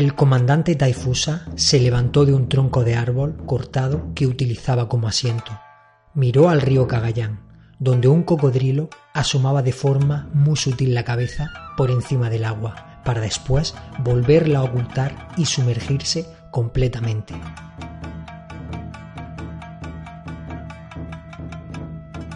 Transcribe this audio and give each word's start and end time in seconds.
El 0.00 0.14
comandante 0.14 0.76
Taifusa 0.76 1.44
se 1.56 1.78
levantó 1.78 2.24
de 2.24 2.32
un 2.32 2.48
tronco 2.48 2.84
de 2.84 2.94
árbol 2.94 3.36
cortado 3.44 4.14
que 4.14 4.26
utilizaba 4.26 4.88
como 4.88 5.08
asiento. 5.08 5.52
Miró 6.14 6.48
al 6.48 6.62
río 6.62 6.88
Cagayán, 6.88 7.40
donde 7.78 8.08
un 8.08 8.22
cocodrilo 8.22 8.88
asomaba 9.12 9.60
de 9.60 9.72
forma 9.72 10.30
muy 10.32 10.56
sutil 10.56 10.94
la 10.94 11.04
cabeza 11.04 11.50
por 11.76 11.90
encima 11.90 12.30
del 12.30 12.46
agua, 12.46 13.02
para 13.04 13.20
después 13.20 13.74
volverla 14.02 14.60
a 14.60 14.62
ocultar 14.62 15.28
y 15.36 15.44
sumergirse 15.44 16.24
completamente. 16.50 17.34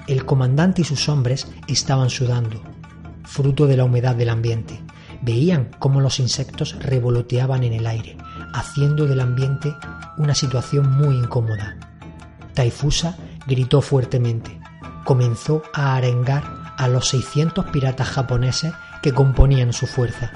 El 0.06 0.26
comandante 0.26 0.82
y 0.82 0.84
sus 0.84 1.08
hombres 1.08 1.50
estaban 1.66 2.10
sudando, 2.10 2.60
fruto 3.22 3.66
de 3.66 3.78
la 3.78 3.84
humedad 3.84 4.14
del 4.14 4.28
ambiente. 4.28 4.84
Veían 5.24 5.70
cómo 5.78 6.02
los 6.02 6.20
insectos 6.20 6.76
revoloteaban 6.80 7.64
en 7.64 7.72
el 7.72 7.86
aire, 7.86 8.18
haciendo 8.52 9.06
del 9.06 9.20
ambiente 9.20 9.74
una 10.18 10.34
situación 10.34 10.94
muy 10.94 11.16
incómoda. 11.16 11.78
Taifusa 12.52 13.16
gritó 13.46 13.80
fuertemente. 13.80 14.60
Comenzó 15.04 15.62
a 15.72 15.96
arengar 15.96 16.44
a 16.76 16.88
los 16.88 17.08
600 17.08 17.64
piratas 17.66 18.08
japoneses 18.08 18.74
que 19.02 19.12
componían 19.12 19.72
su 19.72 19.86
fuerza. 19.86 20.30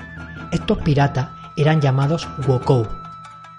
Estos 0.53 0.79
piratas 0.79 1.29
eran 1.59 1.83
llamados 1.83 2.27
Wokou. 2.47 2.87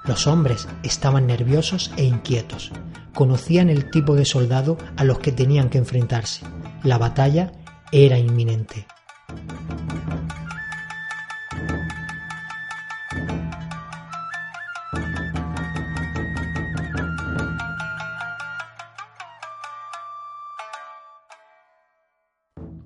Los 0.06 0.26
hombres 0.26 0.68
estaban 0.82 1.28
nerviosos 1.28 1.92
e 1.96 2.06
inquietos. 2.06 2.72
Conocían 3.14 3.70
el 3.70 3.92
tipo 3.92 4.16
de 4.16 4.26
soldado 4.26 4.80
a 4.98 5.04
los 5.04 5.20
que 5.20 5.32
tenían 5.32 5.70
que 5.70 5.78
enfrentarse. 5.78 6.44
La 6.84 6.98
batalla 6.98 7.52
era 7.92 8.18
inminente. 8.18 8.88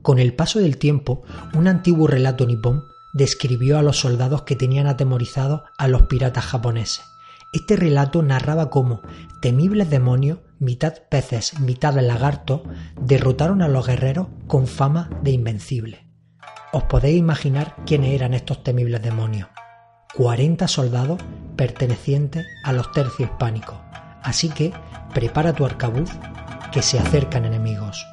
Con 0.03 0.19
el 0.19 0.35
paso 0.35 0.59
del 0.59 0.77
tiempo, 0.77 1.23
un 1.55 1.69
antiguo 1.69 2.07
relato 2.07 2.45
nipón 2.45 2.83
describió 3.13 3.79
a 3.79 3.81
los 3.81 3.99
soldados 3.99 4.41
que 4.41 4.57
tenían 4.57 4.85
atemorizados 4.85 5.61
a 5.77 5.87
los 5.87 6.03
piratas 6.03 6.43
japoneses. 6.43 7.05
Este 7.53 7.77
relato 7.77 8.21
narraba 8.21 8.69
cómo 8.69 9.01
temibles 9.41 9.89
demonios, 9.89 10.39
mitad 10.59 10.93
peces, 11.09 11.57
mitad 11.61 11.93
lagartos, 11.95 12.61
derrotaron 12.99 13.61
a 13.61 13.69
los 13.69 13.87
guerreros 13.87 14.27
con 14.45 14.67
fama 14.67 15.09
de 15.21 15.31
invencibles. 15.31 16.01
Os 16.73 16.83
podéis 16.83 17.17
imaginar 17.17 17.73
quiénes 17.85 18.11
eran 18.11 18.33
estos 18.33 18.61
temibles 18.61 19.01
demonios. 19.01 19.47
40 20.15 20.67
soldados 20.67 21.21
pertenecientes 21.55 22.45
a 22.65 22.73
los 22.73 22.91
tercios 22.91 23.29
hispánicos. 23.29 23.77
Así 24.21 24.49
que 24.49 24.73
prepara 25.13 25.53
tu 25.53 25.65
arcabuz 25.65 26.09
que 26.73 26.81
se 26.81 26.99
acercan 26.99 27.45
enemigos. 27.45 28.05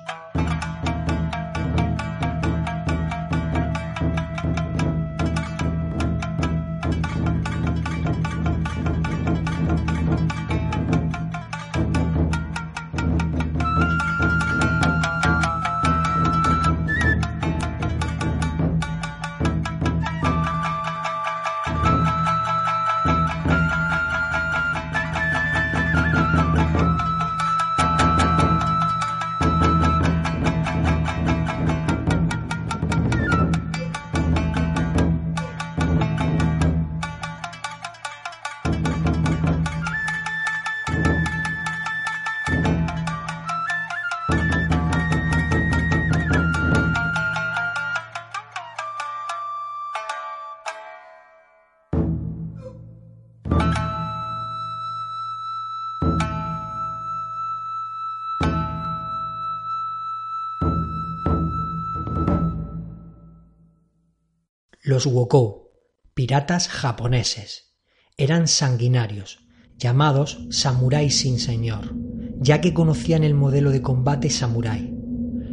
Los 65.01 65.07
Wokou, 65.15 65.71
piratas 66.13 66.69
japoneses, 66.69 67.73
eran 68.19 68.47
sanguinarios, 68.47 69.39
llamados 69.79 70.47
samuráis 70.51 71.21
sin 71.21 71.39
señor, 71.39 71.95
ya 72.39 72.61
que 72.61 72.75
conocían 72.75 73.25
el 73.25 73.33
modelo 73.33 73.71
de 73.71 73.81
combate 73.81 74.29
samurái. 74.29 74.95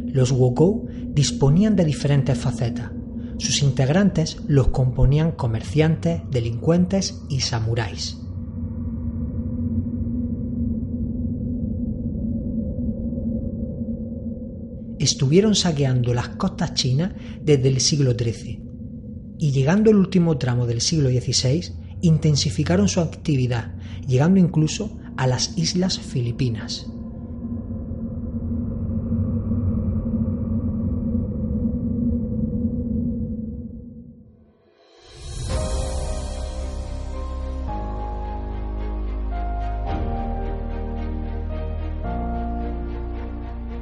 Los 0.04 0.32
Wokou 0.32 0.86
disponían 1.14 1.76
de 1.76 1.86
diferentes 1.86 2.36
facetas. 2.36 2.90
Sus 3.38 3.62
integrantes 3.62 4.36
los 4.48 4.68
componían 4.68 5.32
comerciantes, 5.32 6.20
delincuentes 6.30 7.22
y 7.30 7.40
samuráis. 7.40 8.18
Estuvieron 14.98 15.54
saqueando 15.54 16.12
las 16.12 16.28
costas 16.36 16.74
chinas 16.74 17.14
desde 17.40 17.68
el 17.68 17.80
siglo 17.80 18.12
XIII 18.12 18.67
y 19.38 19.52
llegando 19.52 19.90
el 19.90 19.96
último 19.96 20.38
tramo 20.38 20.66
del 20.66 20.80
siglo 20.80 21.08
XVI, 21.10 21.72
intensificaron 22.02 22.88
su 22.88 23.00
actividad, 23.00 23.74
llegando 24.06 24.40
incluso 24.40 24.98
a 25.16 25.26
las 25.26 25.56
islas 25.56 25.98
Filipinas. 25.98 26.86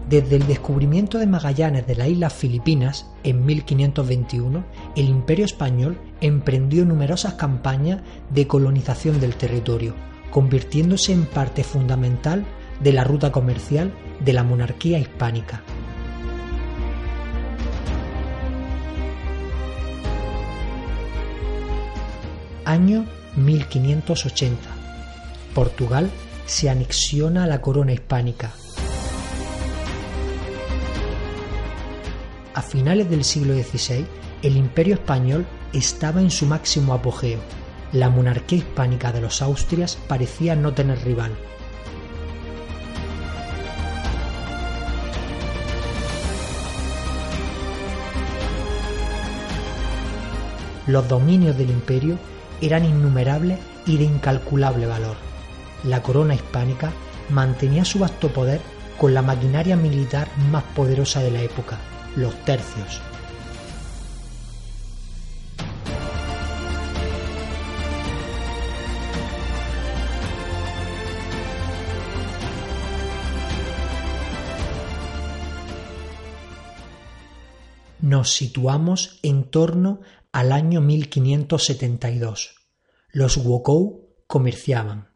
Desde 0.08 0.36
el 0.36 0.46
descubrimiento 0.46 1.18
de 1.18 1.26
Magallanes 1.26 1.84
de 1.88 1.96
las 1.96 2.08
Islas 2.08 2.32
Filipinas 2.32 3.06
en 3.24 3.44
1521, 3.44 4.64
el 4.94 5.08
Imperio 5.08 5.44
español 5.44 5.98
emprendió 6.20 6.84
numerosas 6.84 7.34
campañas 7.34 8.02
de 8.30 8.46
colonización 8.46 9.18
del 9.18 9.34
territorio, 9.34 9.96
convirtiéndose 10.30 11.12
en 11.12 11.26
parte 11.26 11.64
fundamental 11.64 12.44
de 12.78 12.92
la 12.92 13.02
ruta 13.02 13.32
comercial 13.32 13.92
de 14.24 14.32
la 14.32 14.44
monarquía 14.44 15.00
hispánica. 15.00 15.64
Año 22.64 23.06
1580. 23.34 24.56
Portugal 25.52 26.10
se 26.46 26.70
anexiona 26.70 27.42
a 27.42 27.46
la 27.48 27.60
corona 27.60 27.92
hispánica 27.92 28.52
a 32.56 32.62
finales 32.62 33.10
del 33.10 33.22
siglo 33.22 33.52
XVI, 33.54 34.06
el 34.42 34.56
imperio 34.56 34.94
español 34.94 35.46
estaba 35.74 36.22
en 36.22 36.30
su 36.30 36.46
máximo 36.46 36.94
apogeo. 36.94 37.38
La 37.92 38.08
monarquía 38.08 38.58
hispánica 38.58 39.12
de 39.12 39.20
los 39.20 39.42
Austrias 39.42 39.98
parecía 40.08 40.56
no 40.56 40.72
tener 40.72 41.04
rival. 41.04 41.32
Los 50.86 51.06
dominios 51.08 51.58
del 51.58 51.68
imperio 51.68 52.18
eran 52.62 52.86
innumerables 52.86 53.58
y 53.84 53.98
de 53.98 54.04
incalculable 54.04 54.86
valor. 54.86 55.16
La 55.84 56.02
corona 56.02 56.34
hispánica 56.34 56.90
mantenía 57.28 57.84
su 57.84 57.98
vasto 57.98 58.32
poder 58.32 58.62
con 58.96 59.12
la 59.12 59.20
maquinaria 59.20 59.76
militar 59.76 60.28
más 60.50 60.62
poderosa 60.74 61.20
de 61.20 61.32
la 61.32 61.42
época, 61.42 61.78
los 62.16 62.34
tercios. 62.44 63.00
Nos 78.00 78.34
situamos 78.34 79.18
en 79.22 79.50
torno 79.50 80.00
al 80.32 80.52
año 80.52 80.80
1572. 80.80 82.54
Los 83.10 83.36
Wokou 83.36 84.14
comerciaban, 84.26 85.08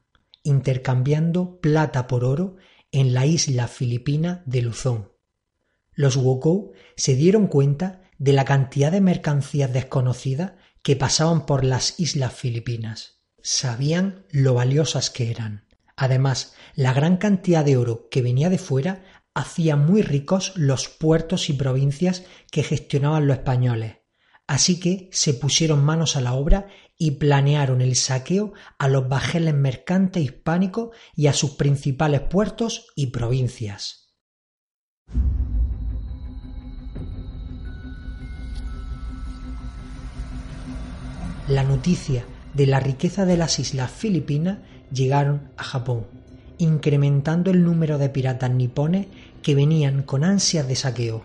intercambiando 0.42 1.60
plata 1.60 2.06
por 2.06 2.24
oro 2.24 2.56
en 2.90 3.14
la 3.14 3.26
isla 3.26 3.68
filipina 3.68 4.42
de 4.44 4.62
Luzón. 4.62 5.19
Los 6.00 6.16
Wokou 6.16 6.72
se 6.96 7.14
dieron 7.14 7.46
cuenta 7.46 8.00
de 8.16 8.32
la 8.32 8.46
cantidad 8.46 8.90
de 8.90 9.02
mercancías 9.02 9.70
desconocidas 9.70 10.52
que 10.82 10.96
pasaban 10.96 11.44
por 11.44 11.62
las 11.62 12.00
islas 12.00 12.32
filipinas. 12.32 13.20
Sabían 13.42 14.24
lo 14.30 14.54
valiosas 14.54 15.10
que 15.10 15.30
eran. 15.30 15.66
Además, 15.96 16.54
la 16.74 16.94
gran 16.94 17.18
cantidad 17.18 17.66
de 17.66 17.76
oro 17.76 18.08
que 18.08 18.22
venía 18.22 18.48
de 18.48 18.56
fuera 18.56 19.04
hacía 19.34 19.76
muy 19.76 20.00
ricos 20.00 20.54
los 20.56 20.88
puertos 20.88 21.50
y 21.50 21.52
provincias 21.52 22.24
que 22.50 22.62
gestionaban 22.62 23.26
los 23.26 23.36
españoles. 23.36 23.96
Así 24.46 24.80
que 24.80 25.10
se 25.12 25.34
pusieron 25.34 25.84
manos 25.84 26.16
a 26.16 26.22
la 26.22 26.32
obra 26.32 26.68
y 26.96 27.10
planearon 27.10 27.82
el 27.82 27.94
saqueo 27.94 28.54
a 28.78 28.88
los 28.88 29.06
bajeles 29.10 29.52
mercantes 29.52 30.22
hispánicos 30.22 30.96
y 31.14 31.26
a 31.26 31.34
sus 31.34 31.56
principales 31.56 32.22
puertos 32.22 32.86
y 32.96 33.08
provincias. 33.08 34.14
La 41.50 41.64
noticia 41.64 42.24
de 42.54 42.66
la 42.68 42.78
riqueza 42.78 43.26
de 43.26 43.36
las 43.36 43.58
islas 43.58 43.90
Filipinas 43.90 44.58
llegaron 44.92 45.50
a 45.56 45.64
Japón, 45.64 46.06
incrementando 46.58 47.50
el 47.50 47.64
número 47.64 47.98
de 47.98 48.08
piratas 48.08 48.52
nipones 48.52 49.08
que 49.42 49.56
venían 49.56 50.04
con 50.04 50.22
ansias 50.22 50.68
de 50.68 50.76
saqueo. 50.76 51.24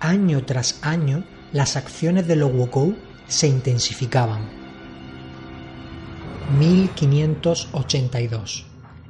Año 0.00 0.46
tras 0.46 0.78
año, 0.80 1.24
las 1.52 1.76
acciones 1.76 2.26
de 2.26 2.36
los 2.36 2.50
Wokou 2.50 2.96
se 3.26 3.46
intensificaban. 3.46 4.48
1582. 6.58 8.64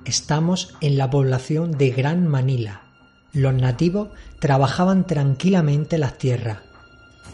Estamos 0.04 0.74
en 0.80 0.98
la 0.98 1.08
población 1.08 1.78
de 1.78 1.90
Gran 1.90 2.26
Manila. 2.26 2.80
Los 3.32 3.54
nativos 3.54 4.08
trabajaban 4.40 5.06
tranquilamente 5.06 5.98
las 5.98 6.18
tierras. 6.18 6.73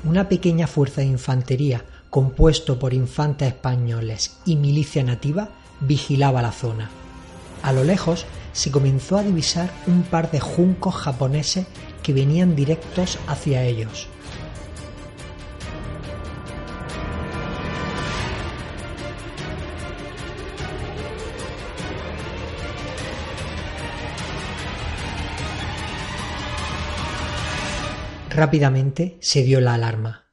Una 0.03 0.31
pequeña 0.31 0.67
fuerza 0.67 1.03
de 1.03 1.09
infantería 1.09 1.85
compuesto 2.09 2.79
por 2.79 2.95
infantes 2.95 3.49
españoles 3.49 4.39
y 4.47 4.57
milicia 4.57 5.05
nativa 5.05 5.51
vigilaba 5.81 6.41
la 6.41 6.53
zona. 6.53 6.91
A 7.63 7.73
lo 7.73 7.85
lejos 7.85 8.25
se 8.53 8.71
comenzó 8.71 9.19
a 9.19 9.23
divisar 9.23 9.71
un 9.87 10.03
par 10.03 10.31
de 10.31 10.41
juncos 10.41 10.95
japoneses 10.95 11.67
que 12.03 12.15
venían 12.15 12.57
directos 12.57 13.19
hacia 13.27 13.63
ellos. 13.65 14.09
Rápidamente 28.31 29.19
se 29.21 29.43
dio 29.43 29.61
la 29.61 29.75
alarma. 29.75 30.27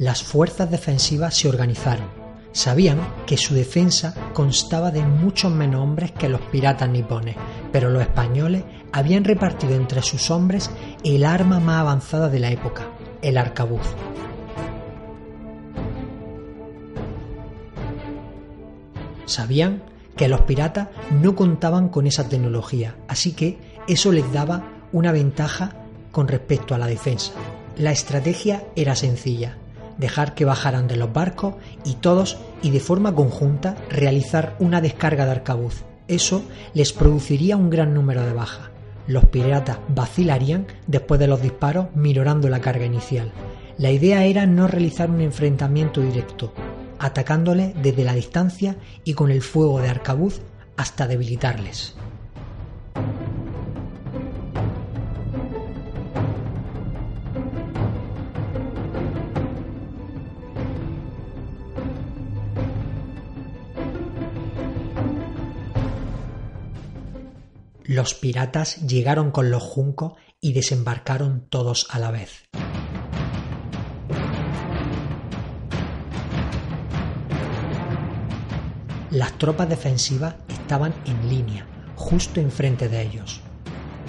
Las 0.00 0.24
fuerzas 0.24 0.68
defensivas 0.68 1.36
se 1.36 1.48
organizaron. 1.48 2.08
Sabían 2.50 2.98
que 3.26 3.36
su 3.36 3.54
defensa 3.54 4.16
constaba 4.34 4.90
de 4.90 5.04
muchos 5.04 5.52
menos 5.52 5.80
hombres 5.80 6.10
que 6.10 6.28
los 6.28 6.40
piratas 6.40 6.88
nipones, 6.88 7.36
pero 7.70 7.88
los 7.90 8.02
españoles 8.02 8.64
habían 8.90 9.22
repartido 9.22 9.76
entre 9.76 10.02
sus 10.02 10.32
hombres 10.32 10.68
el 11.04 11.24
arma 11.24 11.60
más 11.60 11.82
avanzada 11.82 12.28
de 12.28 12.40
la 12.40 12.50
época, 12.50 12.88
el 13.22 13.38
arcabuz. 13.38 13.86
Sabían 19.24 19.84
que 20.16 20.28
los 20.28 20.42
piratas 20.42 20.88
no 21.22 21.34
contaban 21.34 21.88
con 21.88 22.06
esa 22.06 22.28
tecnología, 22.28 22.96
así 23.08 23.32
que 23.32 23.58
eso 23.88 24.12
les 24.12 24.30
daba 24.32 24.64
una 24.92 25.12
ventaja 25.12 25.72
con 26.12 26.28
respecto 26.28 26.74
a 26.74 26.78
la 26.78 26.86
defensa. 26.86 27.32
La 27.76 27.92
estrategia 27.92 28.64
era 28.76 28.94
sencilla, 28.94 29.56
dejar 29.98 30.34
que 30.34 30.44
bajaran 30.44 30.88
de 30.88 30.96
los 30.96 31.12
barcos 31.12 31.54
y 31.84 31.94
todos 31.94 32.38
y 32.62 32.70
de 32.70 32.80
forma 32.80 33.14
conjunta 33.14 33.76
realizar 33.88 34.56
una 34.58 34.80
descarga 34.80 35.24
de 35.24 35.32
arcabuz. 35.32 35.84
Eso 36.08 36.42
les 36.74 36.92
produciría 36.92 37.56
un 37.56 37.70
gran 37.70 37.94
número 37.94 38.24
de 38.24 38.32
bajas. 38.32 38.70
Los 39.06 39.26
piratas 39.26 39.78
vacilarían 39.88 40.66
después 40.86 41.20
de 41.20 41.26
los 41.26 41.40
disparos 41.40 41.86
minorando 41.94 42.48
la 42.48 42.60
carga 42.60 42.84
inicial. 42.84 43.32
La 43.78 43.90
idea 43.90 44.24
era 44.24 44.46
no 44.46 44.66
realizar 44.66 45.10
un 45.10 45.20
enfrentamiento 45.20 46.00
directo, 46.00 46.52
atacándole 47.00 47.74
desde 47.82 48.04
la 48.04 48.14
distancia 48.14 48.76
y 49.04 49.14
con 49.14 49.30
el 49.30 49.42
fuego 49.42 49.80
de 49.80 49.88
arcabuz 49.88 50.40
hasta 50.76 51.06
debilitarles. 51.06 51.96
Los 67.90 68.14
piratas 68.14 68.76
llegaron 68.86 69.32
con 69.32 69.50
los 69.50 69.64
juncos 69.64 70.12
y 70.40 70.52
desembarcaron 70.52 71.48
todos 71.50 71.88
a 71.90 71.98
la 71.98 72.12
vez. 72.12 72.49
Las 79.20 79.36
tropas 79.36 79.68
defensivas 79.68 80.36
estaban 80.48 80.94
en 81.04 81.28
línea, 81.28 81.66
justo 81.94 82.40
enfrente 82.40 82.88
de 82.88 83.02
ellos. 83.02 83.42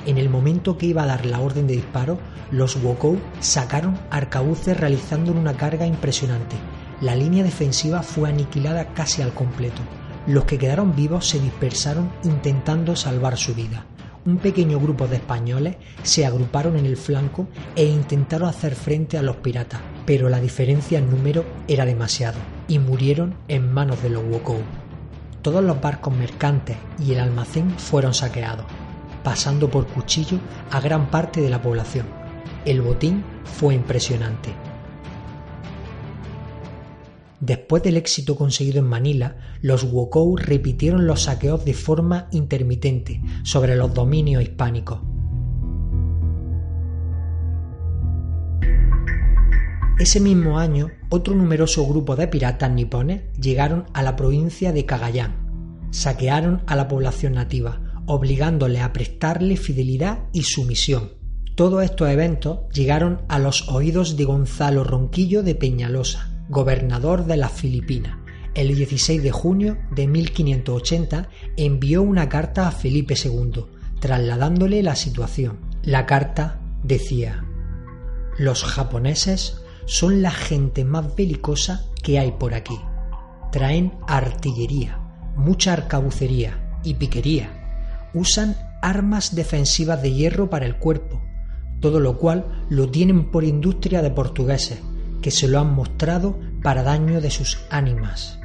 En 0.05 0.17
el 0.17 0.29
momento 0.29 0.77
que 0.77 0.85
iba 0.85 1.03
a 1.03 1.05
dar 1.05 1.25
la 1.25 1.41
orden 1.41 1.67
de 1.67 1.73
disparo, 1.73 2.17
los 2.49 2.81
Wokou 2.81 3.19
sacaron 3.41 3.99
arcabuces 4.09 4.79
realizando 4.79 5.33
una 5.33 5.57
carga 5.57 5.85
impresionante. 5.85 6.55
La 7.01 7.13
línea 7.13 7.43
defensiva 7.43 8.03
fue 8.03 8.29
aniquilada 8.29 8.93
casi 8.93 9.21
al 9.21 9.33
completo. 9.33 9.81
Los 10.27 10.45
que 10.45 10.57
quedaron 10.57 10.95
vivos 10.95 11.27
se 11.27 11.41
dispersaron 11.41 12.09
intentando 12.23 12.95
salvar 12.95 13.35
su 13.35 13.53
vida. 13.53 13.85
Un 14.25 14.37
pequeño 14.37 14.79
grupo 14.79 15.09
de 15.09 15.17
españoles 15.17 15.75
se 16.03 16.25
agruparon 16.25 16.77
en 16.77 16.85
el 16.85 16.95
flanco 16.95 17.49
e 17.75 17.83
intentaron 17.83 18.47
hacer 18.47 18.75
frente 18.75 19.17
a 19.17 19.23
los 19.23 19.35
piratas, 19.35 19.81
pero 20.05 20.29
la 20.29 20.39
diferencia 20.39 20.99
en 20.99 21.09
número 21.09 21.43
era 21.67 21.83
demasiado 21.83 22.39
y 22.69 22.79
murieron 22.79 23.35
en 23.49 23.73
manos 23.73 24.01
de 24.01 24.09
los 24.09 24.23
Wokou. 24.23 24.61
Todos 25.41 25.63
los 25.63 25.81
barcos 25.81 26.15
mercantes 26.15 26.77
y 26.99 27.13
el 27.13 27.19
almacén 27.19 27.71
fueron 27.71 28.13
saqueados, 28.13 28.65
pasando 29.23 29.69
por 29.71 29.87
cuchillo 29.87 30.39
a 30.69 30.79
gran 30.79 31.09
parte 31.09 31.41
de 31.41 31.49
la 31.49 31.61
población. 31.61 32.05
El 32.63 32.81
botín 32.81 33.23
fue 33.43 33.73
impresionante. 33.73 34.53
Después 37.39 37.81
del 37.81 37.97
éxito 37.97 38.35
conseguido 38.35 38.77
en 38.77 38.85
Manila, 38.85 39.37
los 39.61 39.83
Wokou 39.83 40.37
repitieron 40.37 41.07
los 41.07 41.23
saqueos 41.23 41.65
de 41.65 41.73
forma 41.73 42.27
intermitente 42.31 43.19
sobre 43.43 43.75
los 43.75 43.95
dominios 43.95 44.43
hispánicos. 44.43 44.99
Ese 50.01 50.19
mismo 50.19 50.57
año, 50.57 50.89
otro 51.09 51.35
numeroso 51.35 51.85
grupo 51.85 52.15
de 52.15 52.27
piratas 52.27 52.71
nipones 52.71 53.21
llegaron 53.39 53.85
a 53.93 54.01
la 54.01 54.15
provincia 54.15 54.73
de 54.73 54.83
Cagayán. 54.83 55.35
Saquearon 55.91 56.63
a 56.65 56.75
la 56.75 56.87
población 56.87 57.33
nativa, 57.33 58.01
obligándole 58.07 58.79
a 58.79 58.93
prestarle 58.93 59.57
fidelidad 59.57 60.23
y 60.33 60.41
sumisión. 60.41 61.11
Todos 61.53 61.83
estos 61.83 62.09
eventos 62.09 62.61
llegaron 62.73 63.21
a 63.27 63.37
los 63.37 63.69
oídos 63.69 64.17
de 64.17 64.25
Gonzalo 64.25 64.83
Ronquillo 64.83 65.43
de 65.43 65.53
Peñalosa, 65.53 66.31
gobernador 66.49 67.25
de 67.25 67.37
las 67.37 67.51
Filipinas. 67.51 68.17
El 68.55 68.73
16 68.73 69.21
de 69.21 69.31
junio 69.31 69.77
de 69.91 70.07
1580 70.07 71.29
envió 71.57 72.01
una 72.01 72.27
carta 72.27 72.67
a 72.67 72.71
Felipe 72.71 73.13
II, 73.23 73.65
trasladándole 73.99 74.81
la 74.81 74.95
situación. 74.95 75.59
La 75.83 76.07
carta 76.07 76.59
decía, 76.81 77.45
los 78.39 78.63
japoneses 78.63 79.60
son 79.91 80.21
la 80.21 80.31
gente 80.31 80.85
más 80.85 81.17
belicosa 81.17 81.83
que 82.01 82.17
hay 82.17 82.31
por 82.31 82.53
aquí. 82.53 82.79
Traen 83.51 83.91
artillería, 84.07 84.97
mucha 85.35 85.73
arcabucería 85.73 86.79
y 86.81 86.93
piquería. 86.93 88.09
Usan 88.13 88.55
armas 88.81 89.35
defensivas 89.35 90.01
de 90.01 90.13
hierro 90.13 90.49
para 90.49 90.65
el 90.65 90.77
cuerpo, 90.77 91.21
todo 91.81 91.99
lo 91.99 92.17
cual 92.17 92.65
lo 92.69 92.89
tienen 92.89 93.31
por 93.31 93.43
industria 93.43 94.01
de 94.01 94.11
portugueses, 94.11 94.81
que 95.21 95.29
se 95.29 95.49
lo 95.49 95.59
han 95.59 95.75
mostrado 95.75 96.39
para 96.63 96.83
daño 96.83 97.19
de 97.19 97.29
sus 97.29 97.59
ánimas. 97.69 98.39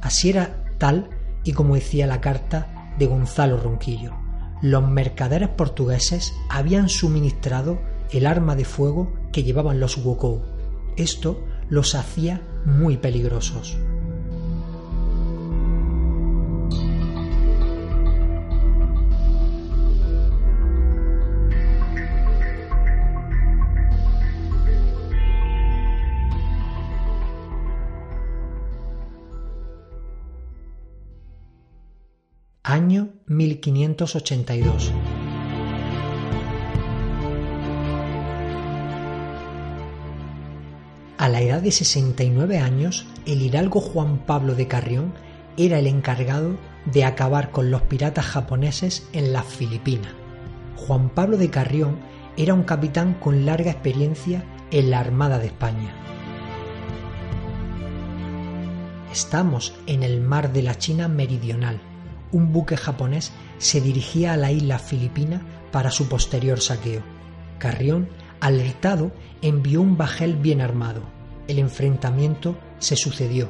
Así 0.00 0.30
era 0.30 0.64
tal 0.78 1.10
y 1.44 1.52
como 1.52 1.74
decía 1.74 2.06
la 2.06 2.22
carta 2.22 2.94
de 2.98 3.04
Gonzalo 3.04 3.58
Ronquillo. 3.58 4.14
Los 4.62 4.88
mercaderes 4.88 5.50
portugueses 5.50 6.32
habían 6.48 6.88
suministrado 6.88 7.82
el 8.12 8.26
arma 8.26 8.56
de 8.56 8.64
fuego 8.64 9.12
que 9.30 9.42
llevaban 9.42 9.78
los 9.78 9.98
Wokou. 9.98 10.58
Esto 11.00 11.42
los 11.70 11.94
hacía 11.94 12.42
muy 12.66 12.98
peligrosos. 12.98 13.78
Año 32.62 33.08
1582. 33.26 34.92
La 41.30 41.40
edad 41.40 41.62
de 41.62 41.72
69 41.72 42.58
años, 42.58 43.06
el 43.26 43.42
hidalgo 43.42 43.80
Juan 43.80 44.18
Pablo 44.26 44.54
de 44.54 44.68
Carrión 44.68 45.14
era 45.56 45.78
el 45.78 45.86
encargado 45.86 46.56
de 46.86 47.04
acabar 47.04 47.50
con 47.50 47.70
los 47.70 47.82
piratas 47.82 48.24
japoneses 48.26 49.08
en 49.12 49.32
las 49.32 49.44
Filipinas. 49.44 50.12
Juan 50.76 51.10
Pablo 51.10 51.36
de 51.36 51.50
Carrión 51.50 51.98
era 52.36 52.54
un 52.54 52.62
capitán 52.62 53.14
con 53.14 53.44
larga 53.44 53.70
experiencia 53.70 54.44
en 54.70 54.90
la 54.90 55.00
Armada 55.00 55.38
de 55.38 55.46
España. 55.46 55.94
Estamos 59.12 59.74
en 59.86 60.02
el 60.02 60.20
mar 60.20 60.52
de 60.52 60.62
la 60.62 60.78
China 60.78 61.08
Meridional, 61.08 61.80
un 62.32 62.52
buque 62.52 62.76
japonés 62.76 63.32
se 63.58 63.80
dirigía 63.80 64.32
a 64.32 64.36
la 64.36 64.52
isla 64.52 64.78
filipina 64.78 65.42
para 65.72 65.90
su 65.90 66.08
posterior 66.08 66.60
saqueo. 66.60 67.02
Carrión, 67.58 68.08
alertado, 68.40 69.12
envió 69.42 69.82
un 69.82 69.96
bajel 69.96 70.36
bien 70.36 70.60
armado. 70.60 71.19
El 71.48 71.58
enfrentamiento 71.58 72.56
se 72.78 72.96
sucedió. 72.96 73.48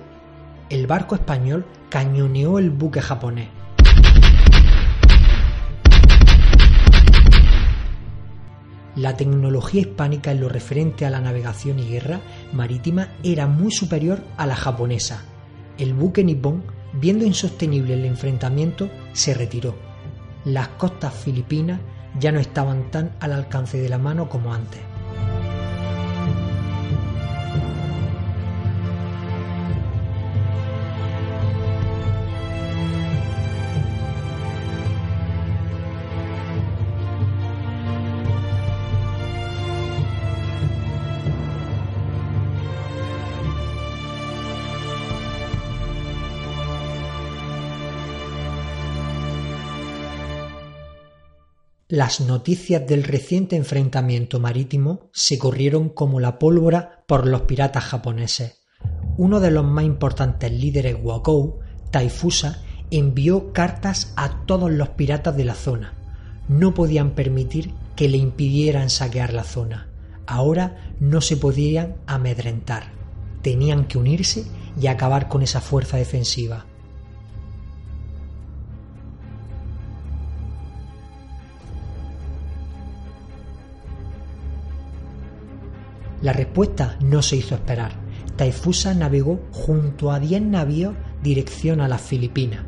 El 0.68 0.87
barco 0.87 1.14
español 1.14 1.66
cañoneó 1.88 2.59
el 2.59 2.70
buque 2.70 3.00
japonés. 3.00 3.49
La 8.97 9.16
tecnología 9.16 9.82
hispánica 9.82 10.32
en 10.32 10.40
lo 10.40 10.49
referente 10.49 11.06
a 11.06 11.11
la 11.11 11.20
navegación 11.20 11.78
y 11.78 11.88
guerra 11.88 12.20
marítima 12.52 13.09
era 13.23 13.47
muy 13.47 13.70
superior 13.70 14.20
a 14.37 14.47
la 14.47 14.56
japonesa. 14.56 15.25
El 15.78 15.94
buque 15.94 16.25
nipón 16.25 16.64
Viendo 16.92 17.25
insostenible 17.25 17.94
el 17.94 18.04
enfrentamiento, 18.04 18.90
se 19.12 19.35
retiró. 19.35 19.76
Las 20.44 20.68
costas 20.68 21.14
filipinas 21.14 21.80
ya 22.18 22.32
no 22.32 22.40
estaban 22.40 22.90
tan 22.90 23.14
al 23.20 23.32
alcance 23.32 23.80
de 23.80 23.88
la 23.88 23.99
mano 23.99 24.28
como 24.28 24.52
antes. 24.52 24.80
Las 52.00 52.23
noticias 52.23 52.87
del 52.87 53.04
reciente 53.04 53.57
enfrentamiento 53.57 54.40
marítimo 54.40 55.11
se 55.12 55.38
corrieron 55.38 55.90
como 55.90 56.19
la 56.19 56.38
pólvora 56.38 57.04
por 57.07 57.26
los 57.26 57.42
piratas 57.42 57.85
japoneses. 57.85 58.62
Uno 59.19 59.38
de 59.38 59.50
los 59.50 59.66
más 59.66 59.85
importantes 59.85 60.50
líderes 60.50 60.97
Wakou, 60.99 61.59
Taifusa, 61.90 62.62
envió 62.90 63.52
cartas 63.52 64.14
a 64.16 64.47
todos 64.47 64.71
los 64.71 64.88
piratas 64.88 65.37
de 65.37 65.45
la 65.45 65.54
zona. 65.54 65.92
No 66.49 66.73
podían 66.73 67.11
permitir 67.11 67.75
que 67.97 68.09
le 68.09 68.16
impidieran 68.16 68.88
saquear 68.88 69.35
la 69.35 69.45
zona. 69.45 69.90
Ahora 70.26 70.95
no 71.00 71.21
se 71.21 71.37
podían 71.37 71.97
amedrentar. 72.07 72.92
Tenían 73.42 73.85
que 73.85 73.99
unirse 73.99 74.47
y 74.80 74.87
acabar 74.87 75.28
con 75.28 75.42
esa 75.42 75.61
fuerza 75.61 75.99
defensiva. 75.99 76.64
La 86.30 86.37
respuesta 86.37 86.96
no 87.00 87.22
se 87.22 87.34
hizo 87.34 87.56
esperar. 87.56 87.90
Taifusa 88.37 88.94
navegó 88.94 89.40
junto 89.50 90.12
a 90.12 90.20
10 90.20 90.42
navíos 90.42 90.94
dirección 91.25 91.80
a 91.80 91.88
las 91.88 92.02
Filipinas. 92.02 92.60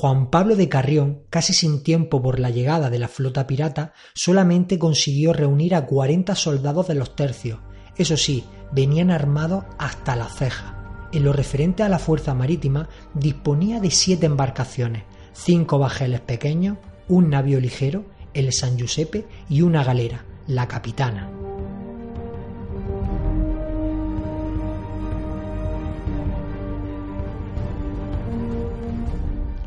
Juan 0.00 0.30
Pablo 0.30 0.56
de 0.56 0.70
Carrión, 0.70 1.24
casi 1.28 1.52
sin 1.52 1.82
tiempo 1.82 2.22
por 2.22 2.40
la 2.40 2.48
llegada 2.48 2.88
de 2.88 2.98
la 2.98 3.06
flota 3.06 3.46
pirata, 3.46 3.92
solamente 4.14 4.78
consiguió 4.78 5.34
reunir 5.34 5.74
a 5.74 5.84
40 5.84 6.34
soldados 6.36 6.88
de 6.88 6.94
los 6.94 7.14
tercios. 7.14 7.58
Eso 7.98 8.16
sí, 8.16 8.44
venían 8.72 9.10
armados 9.10 9.64
hasta 9.76 10.16
la 10.16 10.24
ceja. 10.24 11.06
En 11.12 11.22
lo 11.22 11.34
referente 11.34 11.82
a 11.82 11.90
la 11.90 11.98
fuerza 11.98 12.32
marítima, 12.32 12.88
disponía 13.12 13.78
de 13.78 13.90
siete 13.90 14.24
embarcaciones, 14.24 15.02
cinco 15.34 15.78
bajeles 15.78 16.22
pequeños, 16.22 16.78
un 17.06 17.28
navío 17.28 17.60
ligero, 17.60 18.06
el 18.32 18.54
San 18.54 18.78
Giuseppe 18.78 19.26
y 19.50 19.60
una 19.60 19.84
galera, 19.84 20.24
la 20.46 20.66
Capitana. 20.66 21.49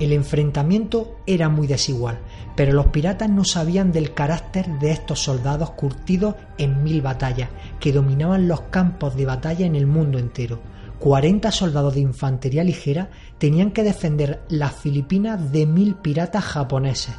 El 0.03 0.11
enfrentamiento 0.11 1.15
era 1.25 1.47
muy 1.47 1.65
desigual, 1.65 2.19
pero 2.57 2.73
los 2.73 2.87
piratas 2.87 3.29
no 3.29 3.45
sabían 3.45 3.93
del 3.93 4.13
carácter 4.13 4.67
de 4.79 4.91
estos 4.91 5.23
soldados 5.23 5.71
curtidos 5.71 6.35
en 6.57 6.83
mil 6.83 7.01
batallas, 7.01 7.47
que 7.79 7.93
dominaban 7.93 8.49
los 8.49 8.63
campos 8.63 9.15
de 9.15 9.25
batalla 9.25 9.65
en 9.65 9.77
el 9.77 9.87
mundo 9.87 10.19
entero. 10.19 10.59
40 10.99 11.49
soldados 11.53 11.93
de 11.93 12.01
infantería 12.01 12.65
ligera 12.65 13.11
tenían 13.37 13.71
que 13.71 13.83
defender 13.83 14.41
las 14.49 14.73
Filipinas 14.73 15.53
de 15.53 15.65
mil 15.65 15.95
piratas 15.95 16.43
japoneses. 16.43 17.15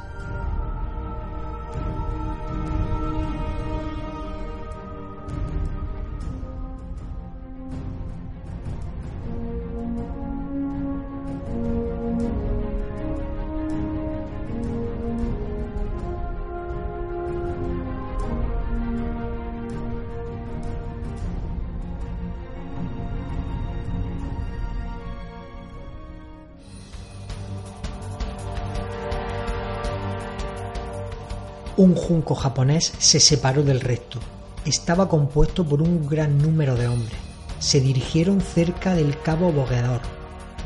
Un 31.85 31.97
junco 31.97 32.35
japonés 32.35 32.95
se 32.97 33.21
separó 33.21 33.63
del 33.63 33.83
resto. 33.83 34.19
Estaba 34.65 35.07
compuesto 35.07 35.67
por 35.67 35.83
un 35.83 36.07
gran 36.07 36.39
número 36.39 36.77
de 36.77 36.89
hombres. 36.89 37.19
Se 37.59 37.79
dirigieron 37.79 38.41
cerca 38.41 38.95
del 38.95 39.21
cabo 39.21 39.53
Boguedor. 39.53 40.01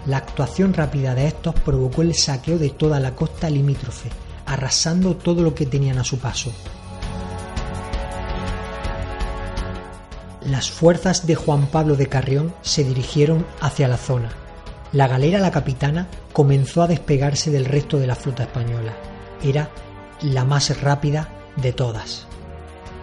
La 0.06 0.18
actuación 0.18 0.74
rápida 0.74 1.16
de 1.16 1.26
estos 1.26 1.56
provocó 1.56 2.02
el 2.02 2.14
saqueo 2.14 2.56
de 2.56 2.70
toda 2.70 3.00
la 3.00 3.16
costa 3.16 3.50
limítrofe, 3.50 4.10
arrasando 4.46 5.16
todo 5.16 5.42
lo 5.42 5.56
que 5.56 5.66
tenían 5.66 5.98
a 5.98 6.04
su 6.04 6.20
paso. 6.20 6.52
Las 10.42 10.70
fuerzas 10.70 11.26
de 11.26 11.34
Juan 11.34 11.66
Pablo 11.66 11.96
de 11.96 12.06
Carrión 12.06 12.54
se 12.62 12.84
dirigieron 12.84 13.44
hacia 13.60 13.88
la 13.88 13.96
zona. 13.96 14.30
La 14.92 15.08
galera 15.08 15.40
La 15.40 15.50
Capitana 15.50 16.06
comenzó 16.32 16.82
a 16.82 16.86
despegarse 16.86 17.50
del 17.50 17.64
resto 17.64 17.98
de 17.98 18.06
la 18.06 18.14
flota 18.14 18.44
española. 18.44 18.92
Era 19.42 19.68
la 20.22 20.44
más 20.44 20.80
rápida 20.80 21.28
de 21.56 21.72
todas. 21.72 22.26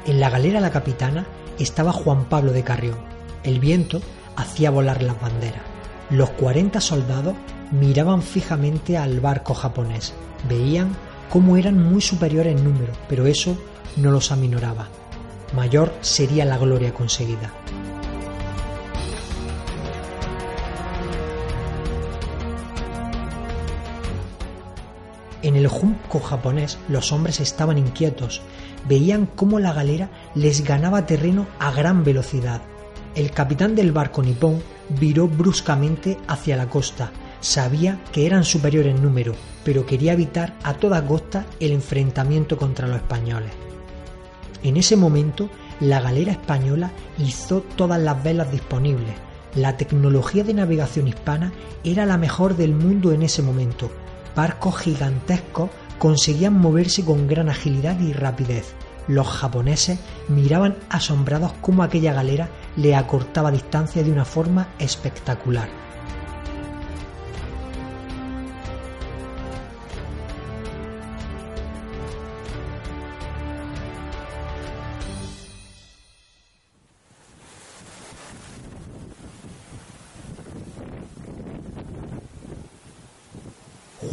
En 0.06 0.20
la 0.20 0.30
galera 0.30 0.60
La 0.60 0.72
Capitana 0.72 1.26
estaba 1.60 1.92
Juan 1.92 2.26
Pablo 2.26 2.52
de 2.52 2.64
Carrión. 2.64 2.98
El 3.44 3.60
viento 3.60 4.02
hacía 4.36 4.72
volar 4.72 5.02
las 5.02 5.20
banderas. 5.20 5.62
Los 6.10 6.30
40 6.32 6.82
soldados 6.82 7.36
miraban 7.72 8.22
fijamente 8.22 8.98
al 8.98 9.20
barco 9.20 9.54
japonés. 9.54 10.14
Veían 10.48 10.96
cómo 11.30 11.58
eran 11.58 11.82
muy 11.82 12.02
superiores 12.02 12.56
en 12.56 12.64
número, 12.64 12.94
pero 13.10 13.26
eso 13.26 13.58
no 13.98 14.12
los 14.12 14.32
aminoraba. 14.32 14.88
Mayor 15.56 15.94
sería 16.02 16.46
la 16.46 16.58
gloria 16.58 16.94
conseguida. 16.94 17.52
En 25.46 25.56
el 25.56 25.68
junco 25.68 26.20
japonés 26.20 26.80
los 26.90 27.12
hombres 27.12 27.40
estaban 27.40 27.78
inquietos, 27.78 28.42
veían 28.90 29.28
cómo 29.28 29.60
la 29.60 29.74
galera 29.74 30.10
les 30.34 30.64
ganaba 30.64 31.06
terreno 31.06 31.46
a 31.60 31.70
gran 31.70 32.04
velocidad. 32.04 32.64
El 33.14 33.30
capitán 33.30 33.76
del 33.76 33.92
barco 33.92 34.24
nipón 34.24 34.64
viró 35.00 35.28
bruscamente 35.28 36.18
hacia 36.28 36.58
la 36.58 36.68
costa. 36.68 37.12
Sabía 37.42 38.02
que 38.12 38.26
eran 38.26 38.44
superiores 38.44 38.96
en 38.96 39.04
número, 39.04 39.36
pero 39.64 39.86
quería 39.86 40.14
evitar 40.14 40.56
a 40.64 40.74
toda 40.74 41.06
costa 41.06 41.46
el 41.60 41.74
enfrentamiento 41.74 42.58
contra 42.58 42.88
los 42.88 42.98
españoles. 42.98 43.52
En 44.64 44.78
ese 44.78 44.96
momento, 44.96 45.52
la 45.80 46.02
galera 46.02 46.32
española 46.32 46.90
hizo 47.20 47.62
todas 47.76 48.02
las 48.02 48.24
velas 48.24 48.52
disponibles. 48.52 49.14
La 49.54 49.78
tecnología 49.78 50.44
de 50.44 50.56
navegación 50.56 51.08
hispana 51.08 51.54
era 51.84 52.08
la 52.08 52.18
mejor 52.18 52.58
del 52.58 52.74
mundo 52.74 53.12
en 53.12 53.22
ese 53.22 53.44
momento. 53.44 53.92
Barcos 54.36 54.78
gigantescos 54.78 55.70
conseguían 55.98 56.54
moverse 56.54 57.06
con 57.06 57.28
gran 57.28 57.50
agilidad 57.50 58.00
y 58.00 58.14
rapidez. 58.14 58.76
Los 59.08 59.28
japoneses 59.28 60.00
miraban 60.28 60.76
asombrados 60.90 61.54
cómo 61.62 61.84
aquella 61.84 62.14
galera 62.14 62.50
le 62.76 62.96
acortaba 62.96 63.52
distancia 63.52 64.04
de 64.04 64.12
una 64.12 64.26
forma 64.26 64.70
espectacular. 64.80 65.85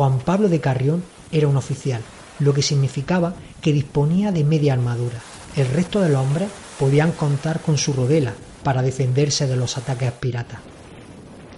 Juan 0.02 0.18
Pablo 0.18 0.48
de 0.48 0.60
Carrión 0.60 1.04
era 1.30 1.46
un 1.46 1.56
oficial, 1.56 2.02
lo 2.40 2.52
que 2.52 2.62
significaba 2.62 3.34
que 3.60 3.72
disponía 3.72 4.32
de 4.32 4.42
media 4.42 4.72
armadura. 4.72 5.20
El 5.54 5.68
resto 5.68 6.00
de 6.00 6.08
los 6.08 6.26
hombres 6.26 6.48
podían 6.76 7.12
contar 7.12 7.60
con 7.60 7.78
su 7.78 7.92
rodela 7.92 8.34
para 8.64 8.82
defenderse 8.82 9.46
de 9.46 9.54
los 9.54 9.78
ataques 9.78 10.10
piratas. 10.10 10.58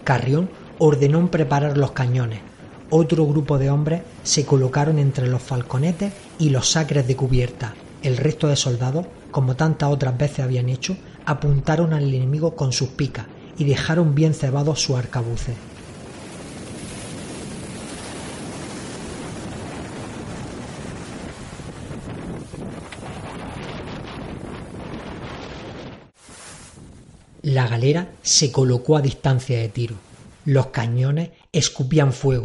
Carrión 0.04 0.50
ordenó 0.76 1.30
preparar 1.30 1.78
los 1.78 1.92
cañones. 1.92 2.40
Otro 2.90 3.24
grupo 3.24 3.56
de 3.56 3.70
hombres 3.70 4.02
se 4.24 4.44
colocaron 4.44 4.98
entre 4.98 5.26
los 5.26 5.40
falconetes 5.40 6.12
y 6.38 6.50
los 6.50 6.68
sacres 6.68 7.06
de 7.08 7.16
cubierta. 7.16 7.72
El 8.02 8.18
resto 8.18 8.46
de 8.48 8.56
soldados, 8.56 9.06
como 9.30 9.56
tantas 9.56 9.90
otras 9.90 10.18
veces 10.18 10.40
habían 10.40 10.68
hecho, 10.68 10.98
apuntaron 11.24 11.94
al 11.94 12.12
enemigo 12.12 12.54
con 12.54 12.74
sus 12.74 12.90
picas 12.90 13.24
y 13.56 13.64
dejaron 13.64 14.14
bien 14.14 14.34
cebados 14.34 14.82
sus 14.82 14.96
arcabuces. 14.96 15.54
La 27.44 27.68
galera 27.68 28.08
se 28.22 28.50
colocó 28.50 28.96
a 28.96 29.02
distancia 29.02 29.58
de 29.58 29.68
tiro. 29.68 29.96
Los 30.46 30.68
cañones 30.68 31.28
escupían 31.52 32.14
fuego. 32.14 32.44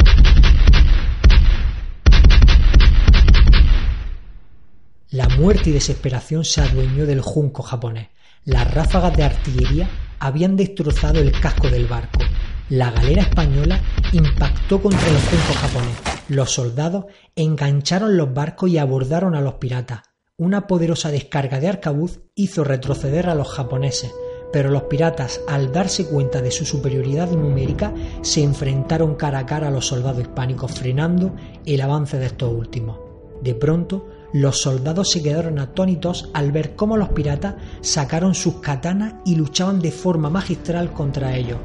La 5.10 5.30
muerte 5.30 5.70
y 5.70 5.72
desesperación 5.72 6.44
se 6.44 6.60
adueñó 6.60 7.06
del 7.06 7.22
junco 7.22 7.64
japonés. 7.64 8.10
Las 8.44 8.74
ráfagas 8.74 9.16
de 9.16 9.24
artillería 9.24 9.90
habían 10.20 10.58
destrozado 10.58 11.22
el 11.22 11.32
casco 11.32 11.70
del 11.70 11.88
barco. 11.88 12.20
La 12.68 12.92
galera 12.92 13.22
española 13.22 13.82
impactó 14.12 14.82
contra 14.82 15.08
el 15.08 15.16
junco 15.16 15.54
japonés. 15.54 15.98
Los 16.28 16.52
soldados 16.52 17.06
engancharon 17.38 18.18
los 18.18 18.34
barcos 18.34 18.70
y 18.70 18.78
abordaron 18.78 19.34
a 19.34 19.40
los 19.40 19.54
piratas. 19.54 20.02
Una 20.36 20.68
poderosa 20.68 21.10
descarga 21.10 21.62
de 21.62 21.70
arcabuz 21.70 22.20
hizo 22.36 22.66
retroceder 22.66 23.30
a 23.30 23.36
los 23.36 23.48
japoneses 23.48 24.12
pero 24.52 24.72
los 24.72 24.84
piratas, 24.84 25.42
al 25.48 25.72
darse 25.72 26.06
cuenta 26.08 26.42
de 26.42 26.52
su 26.52 26.66
superioridad 26.66 27.30
numérica, 27.32 27.94
se 28.22 28.44
enfrentaron 28.44 29.16
cara 29.16 29.40
a 29.40 29.46
cara 29.46 29.68
a 29.68 29.72
los 29.72 29.88
soldados 29.88 30.22
hispánicos, 30.22 30.72
frenando 30.72 31.36
el 31.66 31.82
avance 31.82 32.18
de 32.18 32.26
estos 32.26 32.52
últimos. 32.52 32.98
De 33.42 33.54
pronto, 33.54 34.08
los 34.34 34.62
soldados 34.62 35.10
se 35.12 35.24
quedaron 35.24 35.60
atónitos 35.60 36.30
al 36.34 36.52
ver 36.52 36.76
cómo 36.76 36.98
los 36.98 37.10
piratas 37.10 37.56
sacaron 37.82 38.36
sus 38.36 38.56
katanas 38.56 39.16
y 39.26 39.36
luchaban 39.36 39.80
de 39.80 39.92
forma 39.92 40.30
magistral 40.30 40.92
contra 40.94 41.36
ellos. 41.36 41.58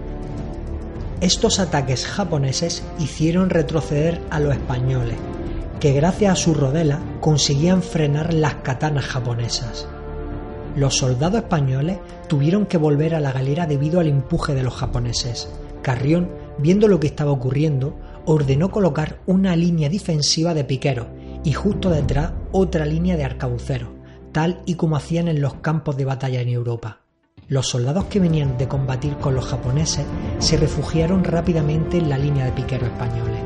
Estos 1.20 1.58
ataques 1.58 2.06
japoneses 2.06 2.82
hicieron 2.98 3.50
retroceder 3.50 4.20
a 4.30 4.40
los 4.40 4.54
españoles, 4.54 5.16
que 5.80 5.92
gracias 5.92 6.32
a 6.32 6.36
su 6.36 6.54
rodela 6.54 7.00
conseguían 7.20 7.82
frenar 7.82 8.32
las 8.34 8.56
katanas 8.56 9.06
japonesas. 9.06 9.88
Los 10.76 10.96
soldados 10.96 11.42
españoles 11.42 11.98
tuvieron 12.28 12.66
que 12.66 12.78
volver 12.78 13.14
a 13.14 13.20
la 13.20 13.30
galera 13.30 13.66
debido 13.66 14.00
al 14.00 14.08
empuje 14.08 14.54
de 14.54 14.64
los 14.64 14.74
japoneses. 14.74 15.48
Carrión, 15.82 16.32
viendo 16.58 16.88
lo 16.88 16.98
que 16.98 17.06
estaba 17.06 17.30
ocurriendo, 17.30 17.96
ordenó 18.24 18.70
colocar 18.70 19.20
una 19.26 19.54
línea 19.54 19.88
defensiva 19.88 20.52
de 20.52 20.64
piqueros 20.64 21.06
y 21.44 21.52
justo 21.52 21.90
detrás 21.90 22.32
otra 22.50 22.86
línea 22.86 23.16
de 23.16 23.24
arcabuceros, 23.24 23.90
tal 24.32 24.62
y 24.66 24.74
como 24.74 24.96
hacían 24.96 25.28
en 25.28 25.40
los 25.40 25.54
campos 25.54 25.96
de 25.96 26.06
batalla 26.06 26.40
en 26.40 26.48
Europa. 26.48 27.02
Los 27.46 27.68
soldados 27.68 28.06
que 28.06 28.18
venían 28.18 28.58
de 28.58 28.66
combatir 28.66 29.16
con 29.18 29.34
los 29.34 29.44
japoneses 29.44 30.06
se 30.38 30.56
refugiaron 30.56 31.22
rápidamente 31.22 31.98
en 31.98 32.08
la 32.08 32.18
línea 32.18 32.46
de 32.46 32.52
piqueros 32.52 32.88
españoles. 32.88 33.42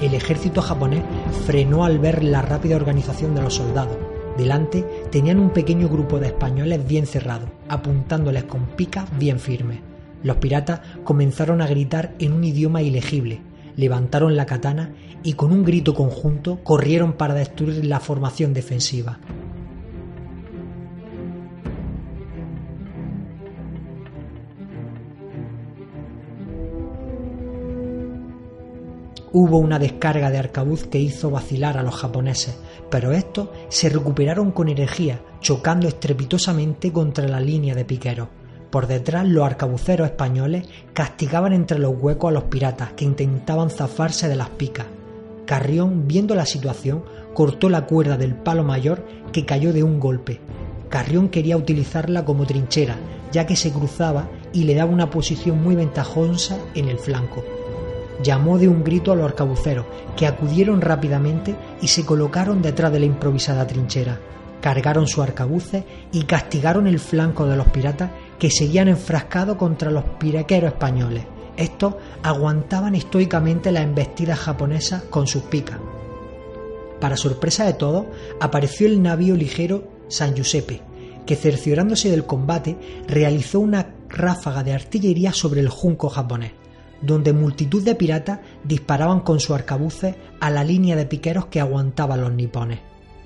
El 0.00 0.14
ejército 0.14 0.62
japonés 0.62 1.04
frenó 1.46 1.84
al 1.84 2.00
ver 2.00 2.24
la 2.24 2.42
rápida 2.42 2.74
organización 2.74 3.36
de 3.36 3.42
los 3.42 3.54
soldados 3.54 3.96
Delante 4.36 4.84
tenían 5.10 5.38
un 5.38 5.50
pequeño 5.50 5.88
grupo 5.88 6.18
de 6.18 6.28
españoles 6.28 6.86
bien 6.86 7.06
cerrados, 7.06 7.50
apuntándoles 7.68 8.44
con 8.44 8.66
picas 8.68 9.06
bien 9.18 9.38
firmes. 9.38 9.80
Los 10.22 10.36
piratas 10.36 10.80
comenzaron 11.04 11.60
a 11.60 11.66
gritar 11.66 12.14
en 12.18 12.32
un 12.32 12.44
idioma 12.44 12.82
ilegible, 12.82 13.40
levantaron 13.76 14.36
la 14.36 14.46
katana 14.46 14.92
y 15.22 15.34
con 15.34 15.52
un 15.52 15.64
grito 15.64 15.94
conjunto 15.94 16.60
corrieron 16.62 17.14
para 17.14 17.34
destruir 17.34 17.84
la 17.84 18.00
formación 18.00 18.54
defensiva. 18.54 19.18
Hubo 29.34 29.56
una 29.56 29.78
descarga 29.78 30.30
de 30.30 30.36
arcabuz 30.36 30.84
que 30.84 30.98
hizo 30.98 31.30
vacilar 31.30 31.78
a 31.78 31.82
los 31.82 31.94
japoneses, 31.94 32.54
pero 32.90 33.12
estos 33.12 33.48
se 33.70 33.88
recuperaron 33.88 34.50
con 34.50 34.68
energía, 34.68 35.22
chocando 35.40 35.88
estrepitosamente 35.88 36.92
contra 36.92 37.26
la 37.26 37.40
línea 37.40 37.74
de 37.74 37.86
piqueros. 37.86 38.28
Por 38.70 38.86
detrás 38.86 39.26
los 39.26 39.46
arcabuceros 39.46 40.06
españoles 40.06 40.68
castigaban 40.92 41.54
entre 41.54 41.78
los 41.78 41.94
huecos 41.98 42.28
a 42.28 42.34
los 42.34 42.44
piratas 42.44 42.92
que 42.92 43.06
intentaban 43.06 43.70
zafarse 43.70 44.28
de 44.28 44.36
las 44.36 44.50
picas. 44.50 44.84
Carrión, 45.46 46.06
viendo 46.06 46.34
la 46.34 46.44
situación, 46.44 47.02
cortó 47.32 47.70
la 47.70 47.86
cuerda 47.86 48.18
del 48.18 48.34
palo 48.34 48.64
mayor 48.64 49.06
que 49.32 49.46
cayó 49.46 49.72
de 49.72 49.82
un 49.82 49.98
golpe. 49.98 50.40
Carrión 50.90 51.30
quería 51.30 51.56
utilizarla 51.56 52.26
como 52.26 52.44
trinchera, 52.44 52.96
ya 53.32 53.46
que 53.46 53.56
se 53.56 53.72
cruzaba 53.72 54.28
y 54.52 54.64
le 54.64 54.74
daba 54.74 54.92
una 54.92 55.08
posición 55.08 55.62
muy 55.62 55.74
ventajosa 55.74 56.58
en 56.74 56.90
el 56.90 56.98
flanco 56.98 57.42
llamó 58.22 58.58
de 58.58 58.68
un 58.68 58.84
grito 58.84 59.12
a 59.12 59.16
los 59.16 59.24
arcabuceros, 59.24 59.86
que 60.16 60.26
acudieron 60.26 60.80
rápidamente 60.80 61.56
y 61.80 61.88
se 61.88 62.04
colocaron 62.04 62.62
detrás 62.62 62.92
de 62.92 63.00
la 63.00 63.06
improvisada 63.06 63.66
trinchera. 63.66 64.18
Cargaron 64.60 65.06
sus 65.06 65.24
arcabuces 65.24 65.84
y 66.12 66.22
castigaron 66.24 66.86
el 66.86 67.00
flanco 67.00 67.46
de 67.46 67.56
los 67.56 67.68
piratas 67.68 68.10
que 68.38 68.50
seguían 68.50 68.88
enfrascados 68.88 69.56
contra 69.56 69.90
los 69.90 70.04
piraqueros 70.18 70.72
españoles. 70.72 71.24
Estos 71.56 71.94
aguantaban 72.22 72.94
estoicamente 72.94 73.72
las 73.72 73.84
embestidas 73.84 74.38
japonesas 74.38 75.02
con 75.04 75.26
sus 75.26 75.42
picas. 75.44 75.78
Para 77.00 77.16
sorpresa 77.16 77.64
de 77.64 77.72
todos, 77.72 78.06
apareció 78.40 78.86
el 78.86 79.02
navío 79.02 79.34
ligero 79.34 79.88
San 80.08 80.34
Giuseppe, 80.34 80.82
que 81.26 81.34
cerciorándose 81.34 82.10
del 82.10 82.26
combate 82.26 82.76
realizó 83.08 83.58
una 83.58 83.94
ráfaga 84.08 84.62
de 84.62 84.72
artillería 84.72 85.32
sobre 85.32 85.60
el 85.60 85.68
junco 85.68 86.08
japonés 86.08 86.61
donde 87.02 87.32
multitud 87.32 87.82
de 87.82 87.94
piratas 87.94 88.40
disparaban 88.64 89.20
con 89.20 89.40
sus 89.40 89.50
arcabuces 89.50 90.14
a 90.40 90.50
la 90.50 90.64
línea 90.64 90.96
de 90.96 91.06
piqueros 91.06 91.46
que 91.46 91.60
aguantaban 91.60 92.20
los 92.20 92.32
nipones. 92.32 92.80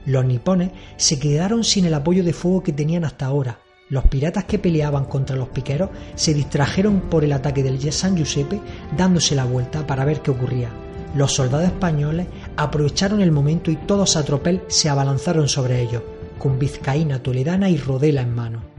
Los 0.04 0.24
nipones 0.24 0.70
se 0.96 1.18
quedaron 1.18 1.64
sin 1.64 1.84
el 1.84 1.94
apoyo 1.94 2.24
de 2.24 2.32
fuego 2.32 2.62
que 2.62 2.72
tenían 2.72 3.04
hasta 3.04 3.26
ahora. 3.26 3.60
Los 3.88 4.04
piratas 4.04 4.44
que 4.44 4.58
peleaban 4.58 5.04
contra 5.04 5.36
los 5.36 5.48
piqueros 5.48 5.90
se 6.14 6.34
distrajeron 6.34 7.02
por 7.02 7.24
el 7.24 7.32
ataque 7.32 7.62
del 7.62 7.92
San 7.92 8.16
Giuseppe 8.16 8.60
dándose 8.96 9.34
la 9.36 9.44
vuelta 9.44 9.86
para 9.86 10.04
ver 10.04 10.22
qué 10.22 10.30
ocurría. 10.30 10.70
Los 11.14 11.32
soldados 11.32 11.66
españoles 11.66 12.26
aprovecharon 12.56 13.20
el 13.20 13.32
momento 13.32 13.70
y 13.70 13.76
todos 13.76 14.16
a 14.16 14.24
tropel 14.24 14.62
se 14.68 14.88
abalanzaron 14.88 15.48
sobre 15.48 15.80
ellos, 15.80 16.02
con 16.38 16.58
vizcaína 16.58 17.22
toledana 17.22 17.70
y 17.70 17.76
rodela 17.76 18.22
en 18.22 18.34
mano. 18.34 18.75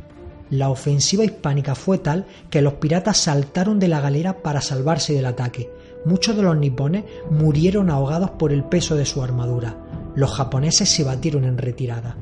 La 0.49 0.69
ofensiva 0.69 1.25
hispánica 1.25 1.75
fue 1.75 1.97
tal 1.97 2.25
que 2.49 2.62
los 2.62 2.75
piratas 2.75 3.17
saltaron 3.17 3.79
de 3.79 3.89
la 3.89 3.99
galera 3.99 4.41
para 4.41 4.62
salvarse 4.62 5.13
del 5.13 5.25
ataque. 5.25 5.69
Muchos 6.05 6.38
de 6.38 6.43
los 6.43 6.55
nipones 6.55 7.03
murieron 7.29 7.89
ahogados 7.89 8.31
por 8.31 8.53
el 8.53 8.63
peso 8.63 8.95
de 8.95 9.05
su 9.05 9.21
armadura. 9.21 9.75
Los 10.15 10.31
japoneses 10.31 10.89
se 10.89 11.03
batieron 11.03 11.43
en 11.43 11.57
retirada. 11.57 12.15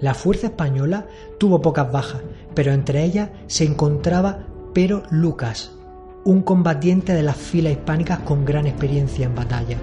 La 0.00 0.14
fuerza 0.14 0.48
española 0.48 1.06
tuvo 1.38 1.60
pocas 1.60 1.90
bajas, 1.92 2.22
pero 2.54 2.72
entre 2.72 3.04
ellas 3.04 3.30
se 3.46 3.64
encontraba 3.64 4.46
Pero 4.74 5.02
Lucas, 5.10 5.72
un 6.24 6.42
combatiente 6.42 7.14
de 7.14 7.22
las 7.22 7.36
filas 7.36 7.72
hispánicas 7.72 8.18
con 8.20 8.44
gran 8.44 8.66
experiencia 8.66 9.24
en 9.24 9.34
batalla. 9.34 9.78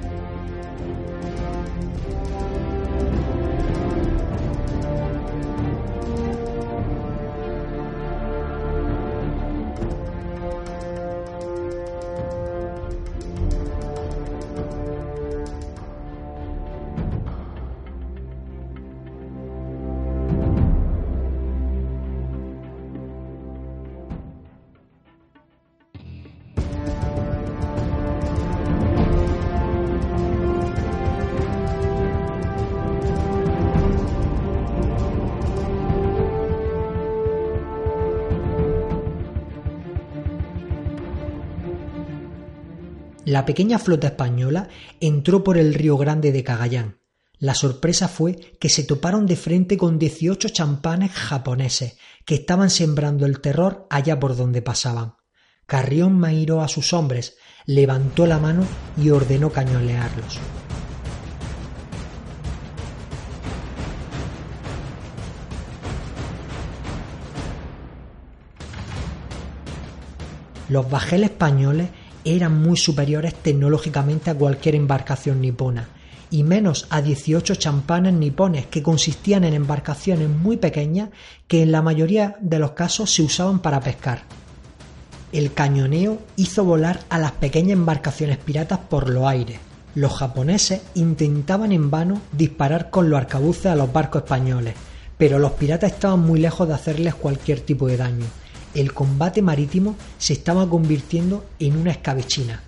La 43.33 43.47
pequeña 43.47 43.79
flota 43.79 44.05
española 44.05 44.69
entró 44.99 45.43
por 45.43 45.57
el 45.57 45.73
río 45.73 45.97
Grande 45.97 46.31
de 46.31 46.43
Cagayán. 46.43 46.99
La 47.39 47.55
sorpresa 47.55 48.07
fue 48.07 48.35
que 48.59 48.69
se 48.69 48.83
toparon 48.83 49.25
de 49.25 49.35
frente 49.35 49.75
con 49.75 49.97
18 49.97 50.49
champanes 50.49 51.09
japoneses 51.13 51.97
que 52.25 52.35
estaban 52.35 52.69
sembrando 52.69 53.25
el 53.25 53.41
terror 53.41 53.87
allá 53.89 54.19
por 54.19 54.37
donde 54.37 54.61
pasaban. 54.61 55.15
Carrión 55.65 56.15
mairó 56.15 56.61
a 56.61 56.67
sus 56.67 56.93
hombres, 56.93 57.35
levantó 57.65 58.27
la 58.27 58.37
mano 58.37 58.67
y 58.97 59.09
ordenó 59.09 59.49
cañonearlos. 59.49 60.37
Los 70.69 70.87
bajeles 70.87 71.31
españoles 71.31 71.89
eran 72.25 72.61
muy 72.61 72.77
superiores 72.77 73.33
tecnológicamente 73.33 74.29
a 74.29 74.35
cualquier 74.35 74.75
embarcación 74.75 75.41
nipona, 75.41 75.89
y 76.29 76.43
menos 76.43 76.87
a 76.89 77.01
18 77.01 77.55
champanes 77.55 78.13
nipones 78.13 78.65
que 78.65 78.81
consistían 78.81 79.43
en 79.43 79.53
embarcaciones 79.53 80.29
muy 80.29 80.57
pequeñas 80.57 81.09
que 81.47 81.61
en 81.61 81.71
la 81.71 81.81
mayoría 81.81 82.37
de 82.41 82.59
los 82.59 82.71
casos 82.71 83.13
se 83.13 83.21
usaban 83.21 83.59
para 83.59 83.81
pescar. 83.81 84.23
El 85.31 85.53
cañoneo 85.53 86.19
hizo 86.35 86.63
volar 86.63 86.99
a 87.09 87.19
las 87.19 87.33
pequeñas 87.33 87.73
embarcaciones 87.73 88.37
piratas 88.37 88.79
por 88.79 89.09
los 89.09 89.25
aires. 89.25 89.59
Los 89.95 90.13
japoneses 90.13 90.81
intentaban 90.95 91.71
en 91.71 91.91
vano 91.91 92.21
disparar 92.31 92.89
con 92.89 93.09
los 93.09 93.19
arcabuces 93.19 93.67
a 93.67 93.75
los 93.75 93.91
barcos 93.91 94.23
españoles, 94.23 94.73
pero 95.17 95.39
los 95.39 95.51
piratas 95.53 95.91
estaban 95.91 96.19
muy 96.21 96.39
lejos 96.39 96.67
de 96.67 96.73
hacerles 96.73 97.15
cualquier 97.15 97.59
tipo 97.59 97.87
de 97.87 97.97
daño 97.97 98.25
el 98.73 98.93
combate 98.93 99.41
marítimo 99.41 99.95
se 100.17 100.33
estaba 100.33 100.69
convirtiendo 100.69 101.45
en 101.59 101.77
una 101.77 101.91
escabechina. 101.91 102.63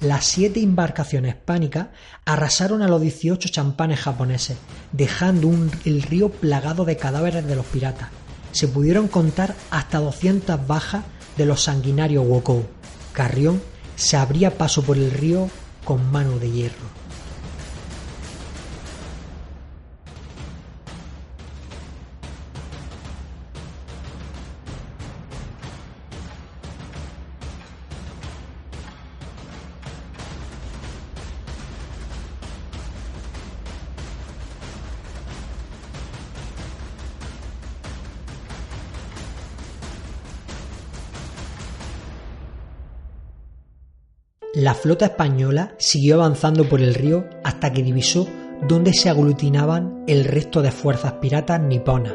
Las 0.00 0.24
siete 0.24 0.62
embarcaciones 0.62 1.34
hispánicas 1.34 1.88
arrasaron 2.24 2.80
a 2.82 2.88
los 2.88 3.02
18 3.02 3.50
champanes 3.50 4.00
japoneses, 4.00 4.56
dejando 4.92 5.52
el 5.84 6.02
río 6.02 6.30
plagado 6.30 6.84
de 6.84 6.96
cadáveres 6.96 7.46
de 7.46 7.54
los 7.54 7.66
piratas. 7.66 8.08
Se 8.52 8.66
pudieron 8.66 9.08
contar 9.08 9.54
hasta 9.70 9.98
200 9.98 10.66
bajas 10.66 11.04
de 11.36 11.44
los 11.44 11.62
sanguinarios 11.64 12.26
Wokou. 12.26 12.64
Carrión 13.12 13.60
se 13.96 14.16
abría 14.16 14.56
paso 14.56 14.82
por 14.82 14.96
el 14.96 15.10
río 15.10 15.50
con 15.84 16.10
mano 16.10 16.38
de 16.38 16.50
hierro. 16.50 16.99
La 44.60 44.74
flota 44.74 45.06
española 45.06 45.72
siguió 45.78 46.16
avanzando 46.16 46.68
por 46.68 46.82
el 46.82 46.92
río 46.92 47.24
hasta 47.44 47.72
que 47.72 47.82
divisó 47.82 48.28
dónde 48.68 48.92
se 48.92 49.08
aglutinaban 49.08 50.04
el 50.06 50.26
resto 50.26 50.60
de 50.60 50.70
fuerzas 50.70 51.14
piratas 51.14 51.62
niponas. 51.62 52.12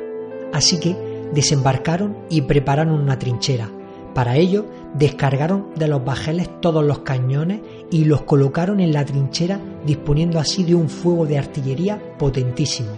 Así 0.54 0.80
que 0.80 0.96
desembarcaron 1.34 2.16
y 2.30 2.42
prepararon 2.42 3.02
una 3.02 3.18
trinchera. 3.18 3.72
Para 4.14 4.38
ello, 4.38 4.68
descargaron 4.94 5.72
de 5.76 5.88
los 5.88 6.06
bajeles 6.06 6.48
todos 6.62 6.86
los 6.86 7.00
cañones 7.00 7.62
y 7.90 8.06
los 8.06 8.22
colocaron 8.22 8.80
en 8.80 8.94
la 8.94 9.04
trinchera, 9.06 9.60
disponiendo 9.84 10.40
así 10.40 10.64
de 10.64 10.76
un 10.76 10.88
fuego 10.88 11.26
de 11.26 11.40
artillería 11.40 12.00
potentísimo. 12.20 12.92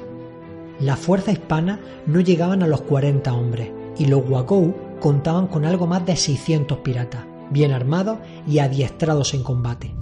La 0.81 0.97
fuerza 0.97 1.31
hispana 1.31 1.79
no 2.05 2.19
llegaban 2.19 2.63
a 2.63 2.67
los 2.67 2.81
40 2.81 3.33
hombres 3.33 3.71
y 3.97 4.07
los 4.07 4.29
Wakou 4.29 4.75
contaban 4.99 5.47
con 5.47 5.63
algo 5.63 5.87
más 5.87 6.05
de 6.05 6.17
600 6.17 6.79
piratas 6.79 7.36
bien 7.49 7.71
armados 7.71 8.19
y 8.47 8.59
adiestrados 8.59 9.33
en 9.33 9.43
combate. 9.43 9.93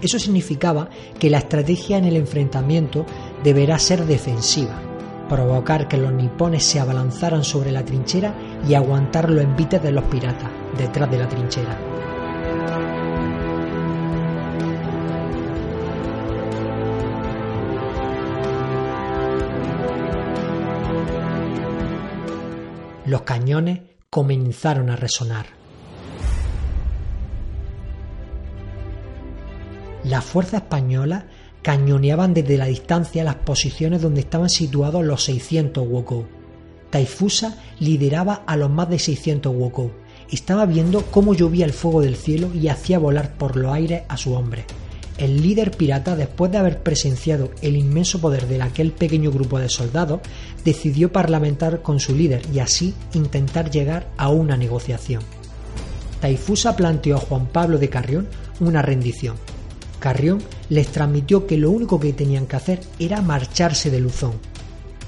Eso 0.00 0.18
significaba 0.18 0.88
que 1.18 1.30
la 1.30 1.38
estrategia 1.38 1.98
en 1.98 2.04
el 2.04 2.16
enfrentamiento 2.16 3.04
deberá 3.42 3.78
ser 3.78 4.06
defensiva, 4.06 4.80
provocar 5.28 5.88
que 5.88 5.96
los 5.96 6.12
nipones 6.12 6.64
se 6.64 6.78
abalanzaran 6.78 7.42
sobre 7.42 7.72
la 7.72 7.84
trinchera 7.84 8.34
y 8.68 8.74
aguantar 8.74 9.28
los 9.28 9.42
envites 9.42 9.82
de 9.82 9.92
los 9.92 10.04
piratas 10.04 10.50
detrás 10.76 11.10
de 11.10 11.18
la 11.18 11.28
trinchera. 11.28 11.97
Los 23.08 23.22
cañones 23.22 23.80
comenzaron 24.10 24.90
a 24.90 24.96
resonar. 24.96 25.46
Las 30.04 30.24
fuerzas 30.24 30.62
españolas 30.62 31.24
cañoneaban 31.62 32.34
desde 32.34 32.56
la 32.56 32.66
distancia 32.66 33.24
las 33.24 33.36
posiciones 33.36 34.02
donde 34.02 34.20
estaban 34.20 34.48
situados 34.48 35.04
los 35.04 35.24
600 35.24 35.86
Wokou. 35.86 36.26
Taifusa 36.90 37.58
lideraba 37.80 38.44
a 38.46 38.56
los 38.56 38.70
más 38.70 38.88
de 38.88 38.98
600 38.98 39.54
Wokou. 39.54 39.90
Estaba 40.30 40.66
viendo 40.66 41.02
cómo 41.10 41.34
llovía 41.34 41.64
el 41.64 41.72
fuego 41.72 42.02
del 42.02 42.16
cielo 42.16 42.50
y 42.54 42.68
hacía 42.68 42.98
volar 42.98 43.36
por 43.36 43.56
los 43.56 43.72
aires 43.72 44.02
a 44.08 44.16
su 44.16 44.34
hombre. 44.34 44.64
El 45.18 45.42
líder 45.42 45.72
pirata, 45.72 46.14
después 46.14 46.52
de 46.52 46.58
haber 46.58 46.80
presenciado 46.80 47.50
el 47.60 47.76
inmenso 47.76 48.20
poder 48.20 48.46
de 48.46 48.62
aquel 48.62 48.92
pequeño 48.92 49.32
grupo 49.32 49.58
de 49.58 49.68
soldados, 49.68 50.20
decidió 50.64 51.12
parlamentar 51.12 51.82
con 51.82 51.98
su 51.98 52.14
líder 52.14 52.42
y 52.54 52.60
así 52.60 52.94
intentar 53.14 53.68
llegar 53.70 54.08
a 54.16 54.28
una 54.28 54.56
negociación. 54.56 55.22
Taifusa 56.20 56.76
planteó 56.76 57.16
a 57.16 57.20
Juan 57.20 57.46
Pablo 57.46 57.78
de 57.78 57.88
Carrión 57.88 58.28
una 58.60 58.80
rendición. 58.80 59.36
Carrión 59.98 60.40
les 60.68 60.86
transmitió 60.88 61.48
que 61.48 61.58
lo 61.58 61.70
único 61.70 61.98
que 61.98 62.12
tenían 62.12 62.46
que 62.46 62.56
hacer 62.56 62.80
era 63.00 63.20
marcharse 63.20 63.90
de 63.90 64.00
Luzón. 64.00 64.34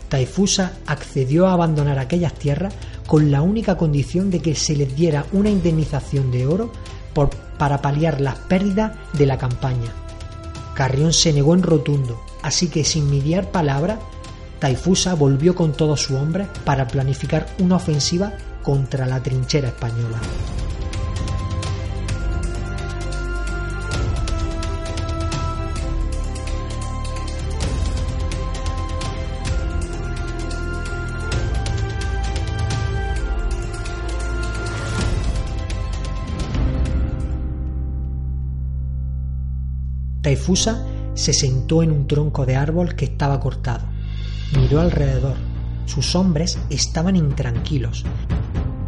Taifusa 0.08 0.72
accedió 0.86 1.46
a 1.46 1.52
abandonar 1.52 2.00
aquellas 2.00 2.34
tierras 2.34 2.74
con 3.06 3.30
la 3.30 3.42
única 3.42 3.76
condición 3.76 4.28
de 4.30 4.40
que 4.40 4.56
se 4.56 4.74
les 4.74 4.96
diera 4.96 5.24
una 5.32 5.50
indemnización 5.50 6.32
de 6.32 6.46
oro 6.46 6.72
para 7.60 7.82
paliar 7.82 8.22
las 8.22 8.36
pérdidas 8.36 8.92
de 9.12 9.26
la 9.26 9.36
campaña. 9.36 9.92
Carrión 10.74 11.12
se 11.12 11.30
negó 11.34 11.52
en 11.52 11.62
rotundo, 11.62 12.18
así 12.42 12.68
que 12.68 12.84
sin 12.84 13.10
mediar 13.10 13.50
palabra, 13.50 13.98
Taifusa 14.58 15.12
volvió 15.12 15.54
con 15.54 15.72
todos 15.72 16.00
sus 16.00 16.16
hombres 16.16 16.48
para 16.64 16.88
planificar 16.88 17.46
una 17.58 17.76
ofensiva 17.76 18.32
contra 18.62 19.04
la 19.04 19.22
trinchera 19.22 19.68
española. 19.68 20.18
Taifusa 40.40 40.86
se 41.12 41.34
sentó 41.34 41.82
en 41.82 41.92
un 41.92 42.06
tronco 42.06 42.46
de 42.46 42.56
árbol 42.56 42.94
que 42.94 43.04
estaba 43.04 43.38
cortado. 43.40 43.86
Miró 44.56 44.80
alrededor. 44.80 45.36
Sus 45.84 46.14
hombres 46.14 46.58
estaban 46.70 47.14
intranquilos. 47.14 48.06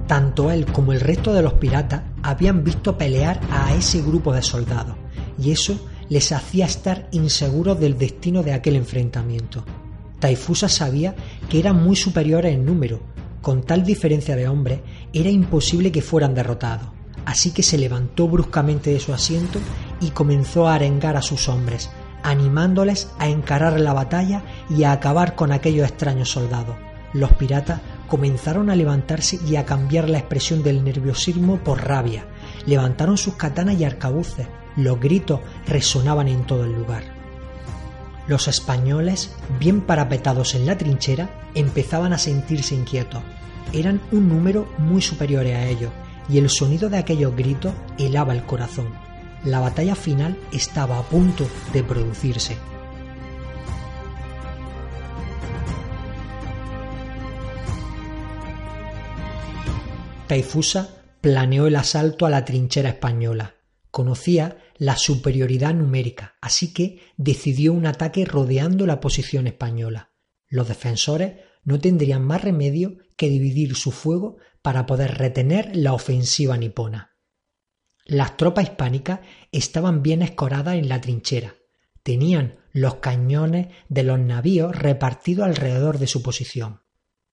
Tanto 0.06 0.50
él 0.50 0.64
como 0.64 0.94
el 0.94 1.00
resto 1.00 1.34
de 1.34 1.42
los 1.42 1.52
piratas 1.54 2.04
habían 2.22 2.64
visto 2.64 2.96
pelear 2.96 3.38
a 3.50 3.74
ese 3.74 4.00
grupo 4.00 4.32
de 4.32 4.40
soldados, 4.40 4.96
y 5.38 5.50
eso 5.50 5.78
les 6.08 6.32
hacía 6.32 6.64
estar 6.64 7.06
inseguros 7.12 7.78
del 7.78 7.98
destino 7.98 8.42
de 8.42 8.54
aquel 8.54 8.76
enfrentamiento. 8.76 9.62
Taifusa 10.20 10.70
sabía 10.70 11.14
que 11.50 11.58
eran 11.58 11.84
muy 11.84 11.96
superiores 11.96 12.54
en 12.54 12.64
número. 12.64 13.02
Con 13.42 13.62
tal 13.62 13.84
diferencia 13.84 14.36
de 14.36 14.48
hombres, 14.48 14.80
era 15.12 15.28
imposible 15.28 15.92
que 15.92 16.00
fueran 16.00 16.34
derrotados. 16.34 16.88
Así 17.26 17.50
que 17.50 17.62
se 17.62 17.76
levantó 17.76 18.26
bruscamente 18.26 18.90
de 18.90 19.00
su 19.00 19.12
asiento 19.12 19.60
y 20.02 20.10
comenzó 20.10 20.68
a 20.68 20.74
arengar 20.74 21.16
a 21.16 21.22
sus 21.22 21.48
hombres, 21.48 21.90
animándoles 22.22 23.10
a 23.18 23.28
encarar 23.28 23.80
la 23.80 23.92
batalla 23.92 24.42
y 24.68 24.84
a 24.84 24.92
acabar 24.92 25.34
con 25.34 25.52
aquellos 25.52 25.88
extraños 25.88 26.30
soldados. 26.30 26.76
Los 27.14 27.32
piratas 27.32 27.80
comenzaron 28.08 28.70
a 28.70 28.76
levantarse 28.76 29.38
y 29.46 29.56
a 29.56 29.64
cambiar 29.64 30.08
la 30.08 30.18
expresión 30.18 30.62
del 30.62 30.84
nerviosismo 30.84 31.58
por 31.58 31.86
rabia. 31.86 32.26
Levantaron 32.66 33.16
sus 33.16 33.34
katanas 33.34 33.78
y 33.78 33.84
arcabuces. 33.84 34.48
Los 34.76 34.98
gritos 34.98 35.40
resonaban 35.66 36.28
en 36.28 36.44
todo 36.46 36.64
el 36.64 36.72
lugar. 36.72 37.04
Los 38.26 38.48
españoles, 38.48 39.34
bien 39.58 39.82
parapetados 39.82 40.54
en 40.54 40.66
la 40.66 40.78
trinchera, 40.78 41.50
empezaban 41.54 42.12
a 42.12 42.18
sentirse 42.18 42.74
inquietos. 42.74 43.22
Eran 43.72 44.00
un 44.10 44.28
número 44.28 44.68
muy 44.78 45.02
superior 45.02 45.44
a 45.46 45.66
ellos, 45.66 45.90
y 46.28 46.38
el 46.38 46.48
sonido 46.48 46.88
de 46.88 46.98
aquellos 46.98 47.34
gritos 47.34 47.72
helaba 47.98 48.32
el 48.32 48.44
corazón. 48.44 49.01
La 49.44 49.58
batalla 49.58 49.96
final 49.96 50.38
estaba 50.52 50.98
a 50.98 51.02
punto 51.02 51.48
de 51.72 51.82
producirse. 51.82 52.56
Taifusa 60.28 61.02
planeó 61.20 61.66
el 61.66 61.76
asalto 61.76 62.24
a 62.24 62.30
la 62.30 62.44
trinchera 62.44 62.88
española. 62.88 63.56
Conocía 63.90 64.58
la 64.78 64.96
superioridad 64.96 65.74
numérica, 65.74 66.36
así 66.40 66.72
que 66.72 67.00
decidió 67.16 67.72
un 67.72 67.86
ataque 67.86 68.24
rodeando 68.24 68.86
la 68.86 69.00
posición 69.00 69.46
española. 69.46 70.12
Los 70.48 70.68
defensores 70.68 71.40
no 71.64 71.80
tendrían 71.80 72.24
más 72.24 72.42
remedio 72.42 72.96
que 73.16 73.28
dividir 73.28 73.74
su 73.74 73.90
fuego 73.90 74.36
para 74.62 74.86
poder 74.86 75.18
retener 75.18 75.76
la 75.76 75.92
ofensiva 75.92 76.56
nipona. 76.56 77.11
Las 78.04 78.36
tropas 78.36 78.64
hispánicas 78.64 79.20
estaban 79.52 80.02
bien 80.02 80.22
escoradas 80.22 80.74
en 80.76 80.88
la 80.88 81.00
trinchera. 81.00 81.54
Tenían 82.02 82.58
los 82.72 82.96
cañones 82.96 83.68
de 83.88 84.02
los 84.02 84.18
navíos 84.18 84.74
repartidos 84.76 85.46
alrededor 85.46 85.98
de 85.98 86.06
su 86.06 86.22
posición. 86.22 86.82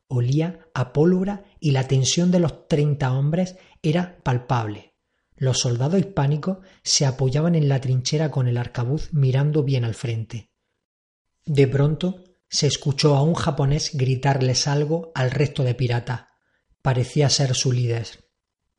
Olía 0.07 0.67
a 0.73 0.93
pólvora 0.93 1.43
y 1.59 1.71
la 1.71 1.87
tensión 1.87 2.31
de 2.31 2.39
los 2.39 2.67
treinta 2.67 3.13
hombres 3.13 3.57
era 3.81 4.19
palpable. 4.23 4.95
Los 5.35 5.59
soldados 5.59 5.99
hispánicos 5.99 6.57
se 6.83 7.05
apoyaban 7.05 7.55
en 7.55 7.69
la 7.69 7.79
trinchera 7.79 8.29
con 8.29 8.47
el 8.47 8.57
arcabuz 8.57 9.13
mirando 9.13 9.63
bien 9.63 9.85
al 9.85 9.95
frente. 9.95 10.51
De 11.45 11.67
pronto 11.67 12.23
se 12.49 12.67
escuchó 12.67 13.15
a 13.15 13.23
un 13.23 13.35
japonés 13.35 13.91
gritarles 13.93 14.67
algo 14.67 15.11
al 15.15 15.31
resto 15.31 15.63
de 15.63 15.75
piratas. 15.75 16.25
Parecía 16.81 17.29
ser 17.29 17.55
su 17.55 17.71
líder. 17.71 18.28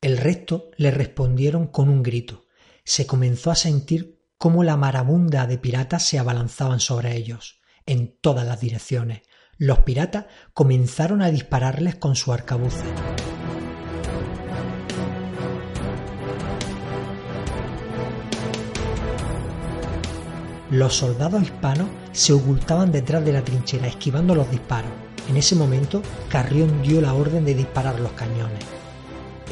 El 0.01 0.17
resto 0.17 0.71
le 0.77 0.89
respondieron 0.89 1.67
con 1.67 1.87
un 1.87 2.01
grito. 2.01 2.47
Se 2.83 3.05
comenzó 3.05 3.51
a 3.51 3.55
sentir 3.55 4.19
cómo 4.39 4.63
la 4.63 4.75
marabunda 4.75 5.45
de 5.45 5.59
piratas 5.59 6.03
se 6.03 6.17
abalanzaban 6.17 6.79
sobre 6.79 7.15
ellos, 7.15 7.61
en 7.85 8.17
todas 8.19 8.47
las 8.47 8.59
direcciones. 8.59 9.21
Los 9.59 9.79
piratas 9.79 10.25
comenzaron 10.55 11.21
a 11.21 11.29
dispararles 11.29 11.97
con 11.97 12.15
su 12.15 12.33
arcabuce. 12.33 12.83
Los 20.71 20.95
soldados 20.95 21.43
hispanos 21.43 21.89
se 22.11 22.33
ocultaban 22.33 22.91
detrás 22.91 23.23
de 23.23 23.33
la 23.33 23.43
trinchera, 23.43 23.85
esquivando 23.85 24.33
los 24.33 24.49
disparos. 24.49 24.91
En 25.29 25.37
ese 25.37 25.53
momento, 25.53 26.01
Carrión 26.27 26.81
dio 26.81 27.01
la 27.01 27.13
orden 27.13 27.45
de 27.45 27.53
disparar 27.53 27.99
los 27.99 28.13
cañones. 28.13 28.80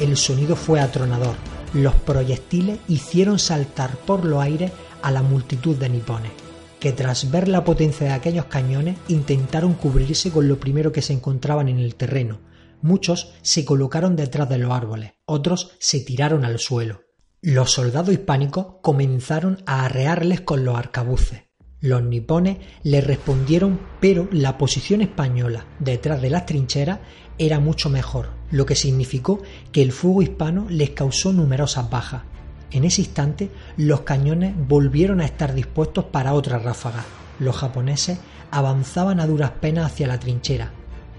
El 0.00 0.16
sonido 0.16 0.56
fue 0.56 0.80
atronador. 0.80 1.36
Los 1.74 1.94
proyectiles 1.94 2.78
hicieron 2.88 3.38
saltar 3.38 3.96
por 3.98 4.24
los 4.24 4.42
aires 4.42 4.72
a 5.02 5.10
la 5.10 5.22
multitud 5.22 5.76
de 5.76 5.90
nipones, 5.90 6.32
que 6.80 6.92
tras 6.92 7.30
ver 7.30 7.48
la 7.48 7.64
potencia 7.64 8.06
de 8.06 8.12
aquellos 8.14 8.46
cañones 8.46 8.96
intentaron 9.08 9.74
cubrirse 9.74 10.30
con 10.30 10.48
lo 10.48 10.58
primero 10.58 10.90
que 10.90 11.02
se 11.02 11.12
encontraban 11.12 11.68
en 11.68 11.78
el 11.78 11.96
terreno. 11.96 12.40
Muchos 12.80 13.34
se 13.42 13.66
colocaron 13.66 14.16
detrás 14.16 14.48
de 14.48 14.56
los 14.56 14.72
árboles, 14.72 15.12
otros 15.26 15.72
se 15.78 16.00
tiraron 16.00 16.46
al 16.46 16.58
suelo. 16.58 17.02
Los 17.42 17.72
soldados 17.72 18.14
hispánicos 18.14 18.76
comenzaron 18.80 19.62
a 19.66 19.84
arrearles 19.84 20.40
con 20.40 20.64
los 20.64 20.78
arcabuces. 20.78 21.49
Los 21.80 22.02
nipones 22.02 22.58
le 22.82 23.00
respondieron, 23.00 23.80
pero 24.00 24.28
la 24.32 24.58
posición 24.58 25.00
española 25.00 25.64
detrás 25.78 26.20
de 26.20 26.28
las 26.28 26.44
trincheras 26.44 26.98
era 27.38 27.58
mucho 27.58 27.88
mejor, 27.88 28.28
lo 28.50 28.66
que 28.66 28.74
significó 28.74 29.40
que 29.72 29.80
el 29.80 29.92
fuego 29.92 30.20
hispano 30.20 30.66
les 30.68 30.90
causó 30.90 31.32
numerosas 31.32 31.88
bajas. 31.88 32.22
En 32.70 32.84
ese 32.84 33.00
instante, 33.00 33.50
los 33.78 34.02
cañones 34.02 34.54
volvieron 34.68 35.22
a 35.22 35.24
estar 35.24 35.54
dispuestos 35.54 36.04
para 36.04 36.34
otra 36.34 36.58
ráfaga. 36.58 37.04
Los 37.38 37.56
japoneses 37.56 38.18
avanzaban 38.50 39.18
a 39.18 39.26
duras 39.26 39.52
penas 39.52 39.86
hacia 39.90 40.06
la 40.06 40.20
trinchera. 40.20 40.72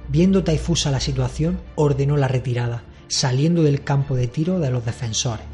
Viendo 0.09 0.43
Taifusa 0.43 0.91
la 0.91 0.99
situación, 0.99 1.59
ordenó 1.75 2.17
la 2.17 2.27
retirada, 2.27 2.83
saliendo 3.07 3.63
del 3.63 3.83
campo 3.83 4.15
de 4.15 4.27
tiro 4.27 4.59
de 4.59 4.69
los 4.69 4.85
defensores. 4.85 5.45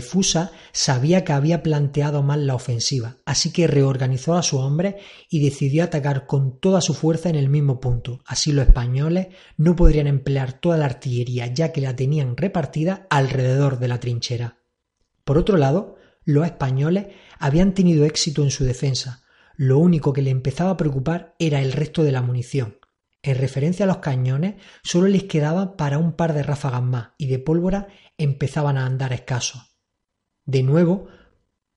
Taifusa 0.00 0.52
sabía 0.72 1.24
que 1.24 1.34
había 1.34 1.62
planteado 1.62 2.22
mal 2.22 2.46
la 2.46 2.54
ofensiva, 2.54 3.16
así 3.26 3.52
que 3.52 3.66
reorganizó 3.66 4.34
a 4.34 4.42
su 4.42 4.56
hombre 4.56 4.96
y 5.28 5.44
decidió 5.44 5.84
atacar 5.84 6.26
con 6.26 6.58
toda 6.58 6.80
su 6.80 6.94
fuerza 6.94 7.28
en 7.28 7.36
el 7.36 7.50
mismo 7.50 7.80
punto. 7.80 8.20
Así 8.24 8.50
los 8.50 8.66
españoles 8.66 9.28
no 9.58 9.76
podrían 9.76 10.06
emplear 10.06 10.54
toda 10.54 10.78
la 10.78 10.86
artillería, 10.86 11.48
ya 11.48 11.70
que 11.72 11.82
la 11.82 11.96
tenían 11.96 12.38
repartida 12.38 13.06
alrededor 13.10 13.78
de 13.78 13.88
la 13.88 14.00
trinchera. 14.00 14.56
Por 15.24 15.36
otro 15.36 15.58
lado, 15.58 15.96
los 16.24 16.46
españoles 16.46 17.08
habían 17.38 17.74
tenido 17.74 18.06
éxito 18.06 18.42
en 18.42 18.50
su 18.50 18.64
defensa. 18.64 19.22
Lo 19.54 19.78
único 19.78 20.14
que 20.14 20.22
le 20.22 20.30
empezaba 20.30 20.70
a 20.70 20.76
preocupar 20.78 21.34
era 21.38 21.60
el 21.60 21.72
resto 21.72 22.04
de 22.04 22.12
la 22.12 22.22
munición. 22.22 22.78
En 23.22 23.36
referencia 23.36 23.84
a 23.84 23.86
los 23.86 23.98
cañones, 23.98 24.54
solo 24.82 25.08
les 25.08 25.24
quedaba 25.24 25.76
para 25.76 25.98
un 25.98 26.12
par 26.12 26.32
de 26.32 26.42
ráfagas 26.42 26.82
más 26.82 27.10
y 27.18 27.26
de 27.26 27.38
pólvora 27.38 27.88
empezaban 28.16 28.78
a 28.78 28.86
andar 28.86 29.12
escasos. 29.12 29.69
De 30.50 30.64
nuevo 30.64 31.06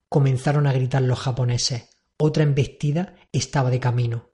comenzaron 0.09 0.65
a 0.65 0.73
gritar 0.73 1.03
los 1.03 1.19
japoneses. 1.19 1.91
Otra 2.17 2.41
embestida 2.41 3.13
estaba 3.31 3.69
de 3.69 3.79
camino. 3.79 4.31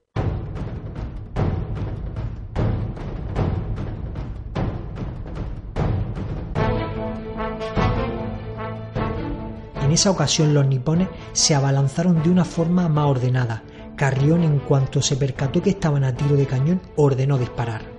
En 9.82 9.91
esa 9.91 10.10
ocasión 10.10 10.54
los 10.54 10.65
nipones 10.65 11.10
se 11.34 11.54
abalanzaron 11.54 12.23
de 12.23 12.30
una 12.30 12.45
forma 12.45 12.88
más 12.88 13.08
ordenada. 13.08 13.63
Carrión, 13.97 14.43
en 14.43 14.60
cuanto 14.60 15.02
se 15.02 15.17
percató 15.17 15.62
que 15.62 15.71
estaban 15.71 16.06
a 16.06 16.15
tiro 16.15 16.38
de 16.38 16.47
cañón, 16.47 16.82
ordenó 16.95 17.38
disparar. 17.38 17.98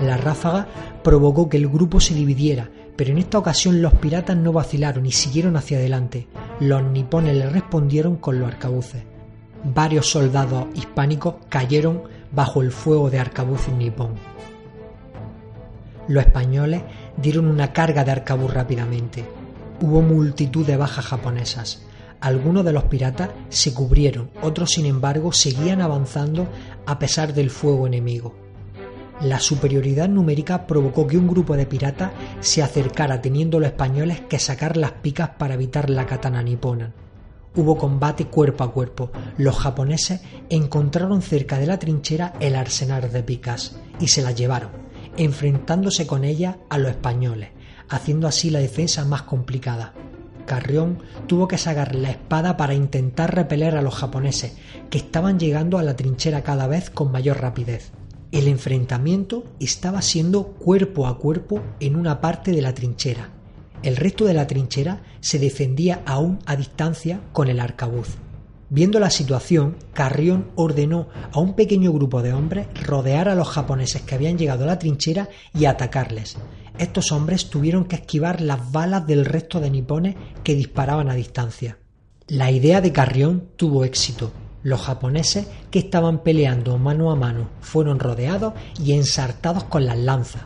La 0.00 0.16
ráfaga 0.16 0.66
provocó 1.02 1.48
que 1.48 1.56
el 1.56 1.68
grupo 1.68 2.00
se 2.00 2.14
dividiera, 2.14 2.70
pero 2.96 3.10
en 3.10 3.18
esta 3.18 3.38
ocasión 3.38 3.82
los 3.82 3.94
piratas 3.94 4.36
no 4.36 4.52
vacilaron 4.52 5.06
y 5.06 5.12
siguieron 5.12 5.56
hacia 5.56 5.78
adelante. 5.78 6.28
Los 6.60 6.82
nipones 6.82 7.36
le 7.36 7.48
respondieron 7.48 8.16
con 8.16 8.38
los 8.38 8.48
arcabuces. 8.48 9.02
Varios 9.64 10.10
soldados 10.10 10.66
hispánicos 10.74 11.34
cayeron 11.48 12.02
bajo 12.32 12.62
el 12.62 12.70
fuego 12.70 13.10
de 13.10 13.18
arcabuces 13.18 13.74
nipón. 13.74 14.14
Los 16.06 16.24
españoles 16.24 16.82
dieron 17.16 17.46
una 17.46 17.72
carga 17.72 18.04
de 18.04 18.12
arcabuz 18.12 18.52
rápidamente. 18.54 19.24
Hubo 19.80 20.00
multitud 20.00 20.64
de 20.66 20.76
bajas 20.76 21.06
japonesas. 21.06 21.82
Algunos 22.20 22.64
de 22.64 22.72
los 22.72 22.84
piratas 22.84 23.30
se 23.48 23.74
cubrieron, 23.74 24.30
otros 24.42 24.70
sin 24.70 24.86
embargo 24.86 25.32
seguían 25.32 25.80
avanzando 25.82 26.48
a 26.86 26.98
pesar 26.98 27.32
del 27.34 27.50
fuego 27.50 27.86
enemigo. 27.86 28.47
La 29.22 29.40
superioridad 29.40 30.08
numérica 30.08 30.64
provocó 30.68 31.08
que 31.08 31.18
un 31.18 31.26
grupo 31.26 31.56
de 31.56 31.66
piratas 31.66 32.12
se 32.38 32.62
acercara 32.62 33.20
teniendo 33.20 33.58
los 33.58 33.70
españoles 33.70 34.20
que 34.20 34.38
sacar 34.38 34.76
las 34.76 34.92
picas 34.92 35.30
para 35.30 35.54
evitar 35.54 35.90
la 35.90 36.06
katana 36.06 36.40
nipona. 36.40 36.94
Hubo 37.56 37.76
combate 37.76 38.26
cuerpo 38.26 38.62
a 38.62 38.70
cuerpo. 38.70 39.10
Los 39.36 39.58
japoneses 39.58 40.20
encontraron 40.48 41.20
cerca 41.20 41.58
de 41.58 41.66
la 41.66 41.80
trinchera 41.80 42.34
el 42.38 42.54
arsenal 42.54 43.10
de 43.10 43.24
picas 43.24 43.76
y 43.98 44.06
se 44.06 44.22
las 44.22 44.36
llevaron, 44.36 44.70
enfrentándose 45.16 46.06
con 46.06 46.22
ellas 46.22 46.54
a 46.70 46.78
los 46.78 46.92
españoles, 46.92 47.50
haciendo 47.88 48.28
así 48.28 48.50
la 48.50 48.60
defensa 48.60 49.04
más 49.04 49.22
complicada. 49.22 49.94
Carrión 50.46 51.02
tuvo 51.26 51.48
que 51.48 51.58
sacar 51.58 51.96
la 51.96 52.10
espada 52.10 52.56
para 52.56 52.74
intentar 52.74 53.34
repeler 53.34 53.76
a 53.76 53.82
los 53.82 53.96
japoneses, 53.96 54.56
que 54.90 54.98
estaban 54.98 55.40
llegando 55.40 55.76
a 55.76 55.82
la 55.82 55.96
trinchera 55.96 56.44
cada 56.44 56.68
vez 56.68 56.88
con 56.88 57.10
mayor 57.10 57.40
rapidez. 57.40 57.90
El 58.30 58.46
enfrentamiento 58.46 59.44
estaba 59.58 60.02
siendo 60.02 60.48
cuerpo 60.48 61.06
a 61.06 61.18
cuerpo 61.18 61.62
en 61.80 61.96
una 61.96 62.20
parte 62.20 62.52
de 62.52 62.60
la 62.60 62.74
trinchera. 62.74 63.30
El 63.82 63.96
resto 63.96 64.26
de 64.26 64.34
la 64.34 64.46
trinchera 64.46 65.02
se 65.20 65.38
defendía 65.38 66.02
aún 66.04 66.38
a 66.44 66.56
distancia 66.56 67.20
con 67.32 67.48
el 67.48 67.58
arcabuz. 67.58 68.16
Viendo 68.70 69.00
la 69.00 69.08
situación, 69.08 69.76
Carrión 69.94 70.50
ordenó 70.56 71.08
a 71.32 71.40
un 71.40 71.54
pequeño 71.54 71.90
grupo 71.90 72.20
de 72.20 72.34
hombres 72.34 72.66
rodear 72.84 73.30
a 73.30 73.34
los 73.34 73.48
japoneses 73.48 74.02
que 74.02 74.14
habían 74.14 74.36
llegado 74.36 74.64
a 74.64 74.66
la 74.66 74.78
trinchera 74.78 75.30
y 75.54 75.64
atacarles. 75.64 76.36
Estos 76.78 77.12
hombres 77.12 77.48
tuvieron 77.48 77.86
que 77.86 77.96
esquivar 77.96 78.42
las 78.42 78.70
balas 78.70 79.06
del 79.06 79.24
resto 79.24 79.58
de 79.58 79.70
nipones 79.70 80.16
que 80.44 80.54
disparaban 80.54 81.08
a 81.08 81.14
distancia. 81.14 81.78
La 82.26 82.50
idea 82.50 82.82
de 82.82 82.92
Carrión 82.92 83.48
tuvo 83.56 83.84
éxito. 83.84 84.32
Los 84.68 84.82
japoneses 84.82 85.46
que 85.70 85.78
estaban 85.78 86.22
peleando 86.22 86.76
mano 86.76 87.10
a 87.10 87.16
mano 87.16 87.48
fueron 87.62 87.98
rodeados 87.98 88.52
y 88.78 88.92
ensartados 88.92 89.64
con 89.64 89.86
las 89.86 89.96
lanzas. 89.96 90.42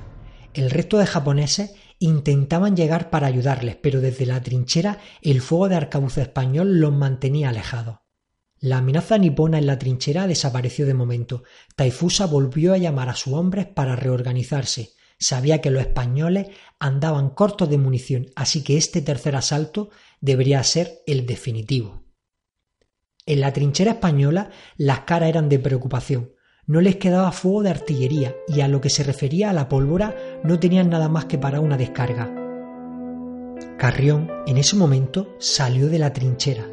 El 0.55 0.71
resto 0.71 0.97
de 0.99 1.07
japoneses 1.07 1.75
intentaban 1.99 2.77
llegar 2.77 3.11
para 3.11 3.27
ayudarles, 3.27 3.75
pero 3.83 4.01
desde 4.01 4.25
la 4.27 4.41
trinchera 4.41 5.01
el 5.23 5.41
fuego 5.41 5.69
de 5.69 5.75
arcabuz 5.75 6.19
español 6.19 6.79
los 6.79 6.93
mantenía 6.93 7.49
alejados. 7.49 7.99
La 8.61 8.79
amenaza 8.79 9.19
nipona 9.19 9.59
en 9.59 9.67
la 9.67 9.81
trinchera 9.81 10.29
desapareció 10.29 10.87
de 10.87 10.95
momento. 10.95 11.43
Taifusa 11.75 12.27
volvió 12.27 12.75
a 12.75 12.79
llamar 12.79 13.09
a 13.09 13.17
sus 13.17 13.33
hombres 13.33 13.67
para 13.67 13.97
reorganizarse. 13.97 14.91
Sabía 15.19 15.61
que 15.61 15.73
los 15.73 15.83
españoles 15.83 16.47
andaban 16.79 17.31
cortos 17.31 17.69
de 17.69 17.79
munición, 17.79 18.27
así 18.37 18.63
que 18.63 18.77
este 18.77 19.03
tercer 19.03 19.35
asalto 19.35 19.91
debería 20.21 20.63
ser 20.63 21.01
el 21.09 21.27
definitivo. 21.27 22.02
En 23.27 23.41
la 23.41 23.53
trinchera 23.53 23.93
española 23.93 24.51
las 24.77 25.01
caras 25.01 25.29
eran 25.29 25.49
de 25.49 25.59
preocupación. 25.59 26.33
No 26.67 26.81
les 26.81 26.97
quedaba 26.97 27.33
fuego 27.33 27.63
de 27.63 27.71
artillería 27.71 28.35
y 28.49 28.61
a 28.61 28.69
lo 28.69 28.81
que 28.81 28.91
se 28.91 29.03
refería 29.03 29.51
a 29.51 29.53
la 29.53 29.69
pólvora 29.69 30.15
no 30.45 30.59
tenían 30.59 30.91
nada 30.91 31.09
más 31.09 31.25
que 31.25 31.39
para 31.39 31.61
una 31.61 31.77
descarga. 31.77 32.33
Carrión 33.79 34.31
en 34.47 34.59
ese 34.59 34.77
momento 34.77 35.35
salió 35.39 35.89
de 35.89 35.99
la 35.99 36.13
trinchera 36.13 36.67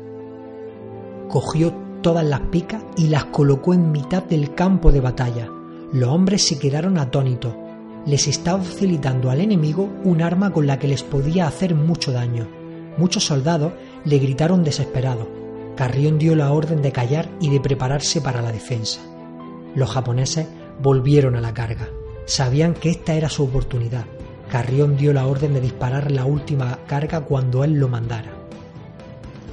cogió 1.29 1.71
todas 2.01 2.25
las 2.25 2.41
picas 2.41 2.83
y 2.97 3.07
las 3.07 3.25
colocó 3.25 3.73
en 3.73 3.91
mitad 3.91 4.23
del 4.23 4.55
campo 4.55 4.91
de 4.91 4.99
batalla. 4.99 5.47
Los 5.93 6.09
hombres 6.09 6.45
se 6.45 6.59
quedaron 6.59 6.97
atónitos. 6.97 7.53
Les 8.05 8.27
estaba 8.27 8.61
facilitando 8.61 9.29
al 9.29 9.39
enemigo 9.39 9.89
un 10.03 10.21
arma 10.21 10.51
con 10.51 10.65
la 10.67 10.79
que 10.79 10.87
les 10.87 11.03
podía 11.03 11.47
hacer 11.47 11.75
mucho 11.75 12.11
daño. 12.11 12.47
Muchos 12.97 13.23
soldados 13.25 13.73
le 14.03 14.17
gritaron 14.17 14.63
desesperados. 14.63 15.27
Carrión 15.79 16.19
dio 16.19 16.35
la 16.35 16.51
orden 16.51 16.81
de 16.81 16.91
callar 16.91 17.29
y 17.39 17.49
de 17.49 17.61
prepararse 17.61 18.19
para 18.19 18.41
la 18.41 18.51
defensa. 18.51 18.99
Los 19.75 19.89
japoneses 19.89 20.45
volvieron 20.81 21.37
a 21.37 21.39
la 21.39 21.53
carga. 21.53 21.87
Sabían 22.25 22.73
que 22.73 22.89
esta 22.89 23.13
era 23.13 23.29
su 23.29 23.45
oportunidad. 23.45 24.03
Carrión 24.51 24.97
dio 24.97 25.13
la 25.13 25.25
orden 25.25 25.53
de 25.53 25.61
disparar 25.61 26.11
la 26.11 26.25
última 26.25 26.79
carga 26.85 27.21
cuando 27.21 27.63
él 27.63 27.75
lo 27.75 27.87
mandara. 27.87 28.29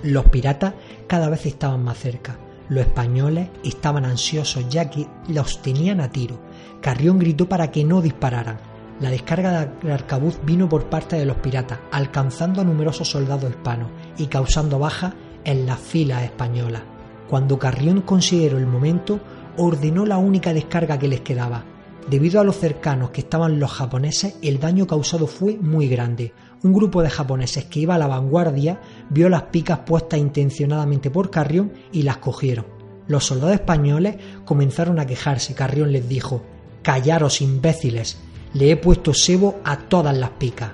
Los 0.03 0.25
piratas 0.25 0.75
cada 1.07 1.29
vez 1.29 1.47
estaban 1.47 1.85
más 1.85 1.99
cerca. 1.99 2.37
Los 2.69 2.87
españoles 2.87 3.51
estaban 3.62 4.05
ansiosos 4.05 4.69
ya 4.69 4.91
que 4.91 5.07
los 5.29 5.62
tenían 5.62 6.01
a 6.01 6.11
tiro. 6.11 6.41
Carrión 6.81 7.21
gritó 7.21 7.49
para 7.49 7.71
que 7.71 7.85
no 7.85 8.03
dispararan. 8.03 8.59
La 8.99 9.11
descarga 9.11 9.67
del 9.81 9.93
arcabuz 9.93 10.41
vino 10.45 10.69
por 10.69 10.87
parte 10.87 11.15
de 11.15 11.25
los 11.25 11.37
piratas, 11.37 11.79
alcanzando 11.93 12.62
a 12.62 12.65
numerosos 12.65 13.09
soldados 13.09 13.49
hispanos 13.49 13.91
y 14.19 14.27
causando 14.27 14.81
bajas 14.81 15.15
en 15.46 15.64
las 15.64 15.80
filas 15.80 16.24
españolas. 16.24 16.82
Cuando 17.30 17.59
Carrión 17.59 18.02
consideró 18.02 18.59
el 18.59 18.66
momento, 18.66 19.20
ordenó 19.56 20.04
la 20.04 20.18
única 20.18 20.52
descarga 20.52 20.98
que 20.98 21.09
les 21.09 21.22
quedaba. 21.22 21.64
Debido 22.11 22.40
a 22.40 22.44
los 22.44 22.59
cercanos 22.59 23.11
que 23.11 23.22
estaban 23.22 23.59
los 23.59 23.72
japoneses, 23.72 24.37
el 24.42 24.61
daño 24.61 24.87
causado 24.87 25.26
fue 25.26 25.56
muy 25.56 25.88
grande 25.88 26.35
un 26.62 26.72
grupo 26.72 27.02
de 27.02 27.11
japoneses 27.11 27.64
que 27.66 27.80
iba 27.80 27.94
a 27.94 27.98
la 27.98 28.06
vanguardia 28.06 28.80
vio 29.11 29.28
las 29.28 29.44
picas 29.44 29.80
puestas 29.80 30.18
intencionadamente 30.18 31.11
por 31.11 31.30
Carrión 31.30 31.72
y 31.92 32.02
las 32.02 32.16
cogieron. 32.18 32.66
Los 33.06 33.24
soldados 33.24 33.54
españoles 33.54 34.16
comenzaron 34.44 34.98
a 34.98 35.06
quejarse. 35.06 35.54
Carrión 35.54 35.92
les 35.92 36.09
dijo: 36.09 36.42
Callaros, 36.82 37.40
imbéciles, 37.40 38.18
le 38.52 38.70
he 38.70 38.76
puesto 38.76 39.14
sebo 39.14 39.61
a 39.64 39.78
todas 39.78 40.16
las 40.16 40.30
picas. 40.30 40.72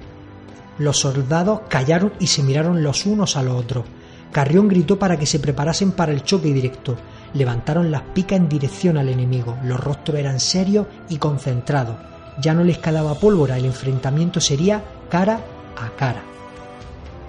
Los 0.79 0.99
soldados 0.99 1.61
callaron 1.69 2.13
y 2.19 2.29
se 2.29 2.43
miraron 2.43 2.83
los 2.83 3.05
unos 3.05 3.37
a 3.37 3.43
los 3.43 3.57
otros. 3.57 3.85
Carrión 4.33 4.67
gritó 4.67 4.99
para 4.99 5.19
que 5.19 5.27
se 5.27 5.39
preparasen 5.39 5.93
para 5.93 6.11
el 6.11 6.25
choque 6.25 6.53
directo. 6.53 6.97
Levantaron 7.35 7.91
las 7.91 8.03
picas 8.03 8.39
en 8.39 8.49
dirección 8.49 8.97
al 8.97 9.11
enemigo. 9.11 9.59
Los 9.63 9.79
rostros 9.79 10.19
eran 10.19 10.41
serios 10.41 10.87
y 11.11 11.19
concentrados. 11.19 11.97
Ya 12.41 12.55
no 12.55 12.65
les 12.65 12.79
quedaba 12.79 13.15
pólvora, 13.15 13.59
el 13.59 13.67
enfrentamiento 13.67 14.41
sería 14.41 14.83
cara 15.11 15.41
a 15.77 15.91
cara. 15.97 16.23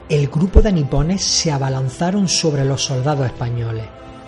El 0.07 0.27
grupo 0.27 0.61
de 0.61 0.71
nipones 0.71 1.23
se 1.23 1.51
abalanzaron 1.51 2.29
sobre 2.29 2.63
los 2.63 2.83
soldados 2.85 3.25
españoles. 3.25 3.85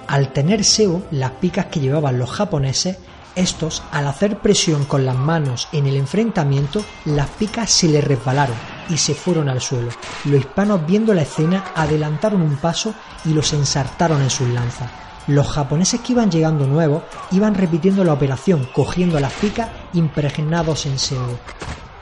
Al 0.08 0.34
tener 0.34 0.66
sebo 0.66 1.04
las 1.12 1.32
picas 1.32 1.68
que 1.68 1.80
llevaban 1.80 2.20
los 2.20 2.30
japoneses, 2.30 2.98
estos, 3.36 3.84
al 3.92 4.08
hacer 4.08 4.40
presión 4.40 4.86
con 4.86 5.06
las 5.06 5.16
manos 5.16 5.68
en 5.72 5.88
el 5.88 5.96
enfrentamiento, 5.96 6.84
las 7.06 7.30
picas 7.30 7.70
se 7.72 7.88
les 7.88 8.04
resbalaron 8.04 8.75
y 8.90 8.98
se 8.98 9.14
fueron 9.14 9.50
al 9.50 9.62
suelo. 9.62 9.90
Los 10.26 10.40
hispanos, 10.40 10.86
viendo 10.86 11.14
la 11.14 11.24
escena, 11.24 11.66
adelantaron 11.76 12.42
un 12.42 12.58
paso 12.58 12.94
y 13.26 13.34
los 13.34 13.54
ensartaron 13.54 14.22
en 14.22 14.30
sus 14.30 14.48
lanzas. 14.50 14.90
Los 15.28 15.48
japoneses 15.48 16.02
que 16.02 16.14
iban 16.14 16.30
llegando 16.30 16.68
nuevos 16.68 17.04
iban 17.32 17.56
repitiendo 17.56 18.04
la 18.04 18.14
operación, 18.14 18.68
cogiendo 18.74 19.20
las 19.20 19.34
picas 19.34 19.70
impregnados 19.94 20.86
en 20.86 21.00
sebo 21.00 21.40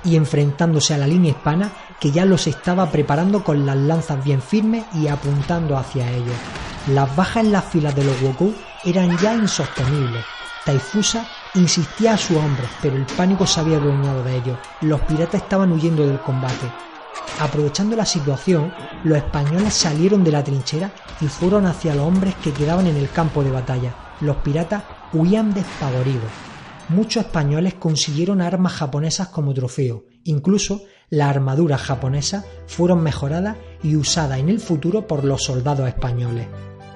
y 0.04 0.18
enfrentándose 0.18 0.94
a 0.94 0.98
la 0.98 1.08
línea 1.08 1.32
hispana 1.32 1.72
que 2.00 2.12
ya 2.12 2.26
los 2.26 2.48
estaba 2.48 2.92
preparando 2.92 3.44
con 3.44 3.66
las 3.66 3.78
lanzas 3.78 4.22
bien 4.24 4.42
firmes 4.42 4.84
y 4.94 5.08
apuntando 5.08 5.78
hacia 5.78 6.12
ellos. 6.12 6.36
Las 6.88 7.16
bajas 7.16 7.46
en 7.46 7.54
las 7.54 7.64
filas 7.64 7.96
de 7.96 8.04
los 8.04 8.20
Goku 8.22 8.54
eran 8.84 9.18
ya 9.18 9.34
insostenibles. 9.34 10.26
Taifusa 10.66 11.26
insistía 11.56 12.14
a 12.14 12.18
sus 12.18 12.38
hombres, 12.38 12.70
pero 12.82 12.96
el 12.96 13.06
pánico 13.06 13.46
se 13.46 13.60
había 13.60 13.78
adueñado 13.78 14.24
de 14.24 14.38
ellos. 14.38 14.58
Los 14.82 15.02
piratas 15.02 15.42
estaban 15.42 15.72
huyendo 15.72 16.06
del 16.06 16.20
combate. 16.20 16.72
Aprovechando 17.40 17.96
la 17.96 18.06
situación, 18.06 18.74
los 19.04 19.18
españoles 19.18 19.74
salieron 19.74 20.24
de 20.24 20.32
la 20.32 20.44
trinchera 20.44 20.92
y 21.22 21.26
fueron 21.26 21.66
hacia 21.66 21.96
los 21.96 22.06
hombres 22.06 22.36
que 22.44 22.52
quedaban 22.52 22.88
en 22.88 22.98
el 22.98 23.10
campo 23.10 23.44
de 23.44 23.52
batalla. 23.52 23.94
Los 24.22 24.38
piratas 24.38 24.84
huían 25.14 25.54
despavoridos 25.54 26.32
muchos 26.90 27.26
españoles 27.26 27.76
consiguieron 27.76 28.42
armas 28.42 28.74
japonesas 28.74 29.30
como 29.30 29.54
trofeo. 29.54 30.06
Incluso 30.24 30.84
las 31.10 31.30
armaduras 31.30 31.82
japonesas 31.82 32.46
fueron 32.68 33.02
mejoradas 33.02 33.58
y 33.82 33.96
usadas 33.96 34.40
en 34.40 34.50
el 34.50 34.60
futuro 34.60 35.08
por 35.08 35.24
los 35.24 35.44
soldados 35.44 35.88
españoles. 35.88 36.48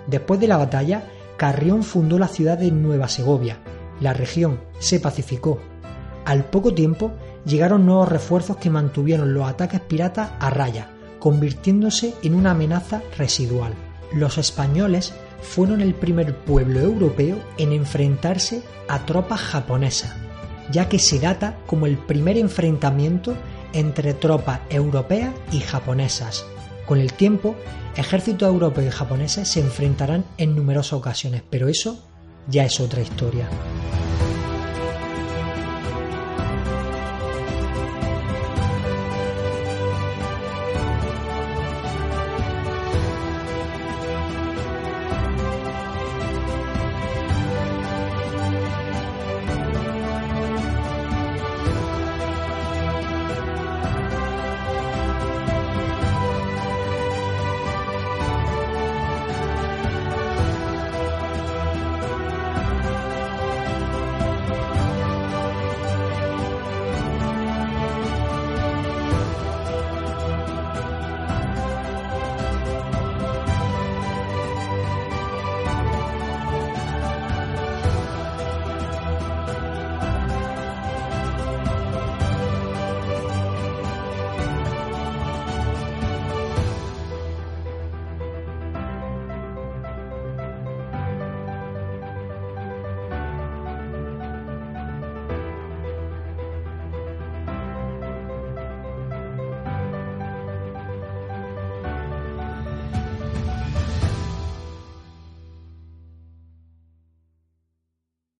Después 0.07 0.39
de 0.39 0.47
la 0.47 0.57
batalla, 0.57 1.03
Carrión 1.37 1.83
fundó 1.83 2.17
la 2.17 2.27
ciudad 2.27 2.57
de 2.57 2.71
Nueva 2.71 3.07
Segovia. 3.07 3.59
La 3.99 4.13
región 4.13 4.59
se 4.79 4.99
pacificó. 4.99 5.59
Al 6.25 6.45
poco 6.45 6.73
tiempo 6.73 7.11
llegaron 7.45 7.85
nuevos 7.85 8.09
refuerzos 8.09 8.57
que 8.57 8.69
mantuvieron 8.69 9.33
los 9.33 9.47
ataques 9.47 9.81
piratas 9.81 10.31
a 10.39 10.49
raya, 10.49 10.89
convirtiéndose 11.19 12.13
en 12.23 12.35
una 12.35 12.51
amenaza 12.51 13.01
residual. 13.17 13.73
Los 14.13 14.37
españoles 14.37 15.13
fueron 15.41 15.81
el 15.81 15.93
primer 15.93 16.35
pueblo 16.35 16.79
europeo 16.79 17.37
en 17.57 17.71
enfrentarse 17.71 18.61
a 18.87 19.05
tropas 19.05 19.39
japonesas. 19.39 20.13
ya 20.71 20.89
que 20.89 20.99
se 20.99 21.19
data 21.19 21.57
como 21.65 21.85
el 21.85 21.97
primer 21.97 22.37
enfrentamiento 22.37 23.35
entre 23.73 24.13
tropas 24.13 24.59
europeas 24.69 25.33
y 25.51 25.59
japonesas. 25.59 26.45
Con 26.85 26.99
el 26.99 27.13
tiempo, 27.13 27.55
ejércitos 27.95 28.47
europeos 28.47 28.87
y 28.87 28.97
japoneses 28.97 29.47
se 29.47 29.59
enfrentarán 29.59 30.25
en 30.37 30.55
numerosas 30.55 30.93
ocasiones, 30.93 31.43
pero 31.49 31.67
eso 31.67 32.03
ya 32.49 32.65
es 32.65 32.79
otra 32.79 33.01
historia. 33.01 33.47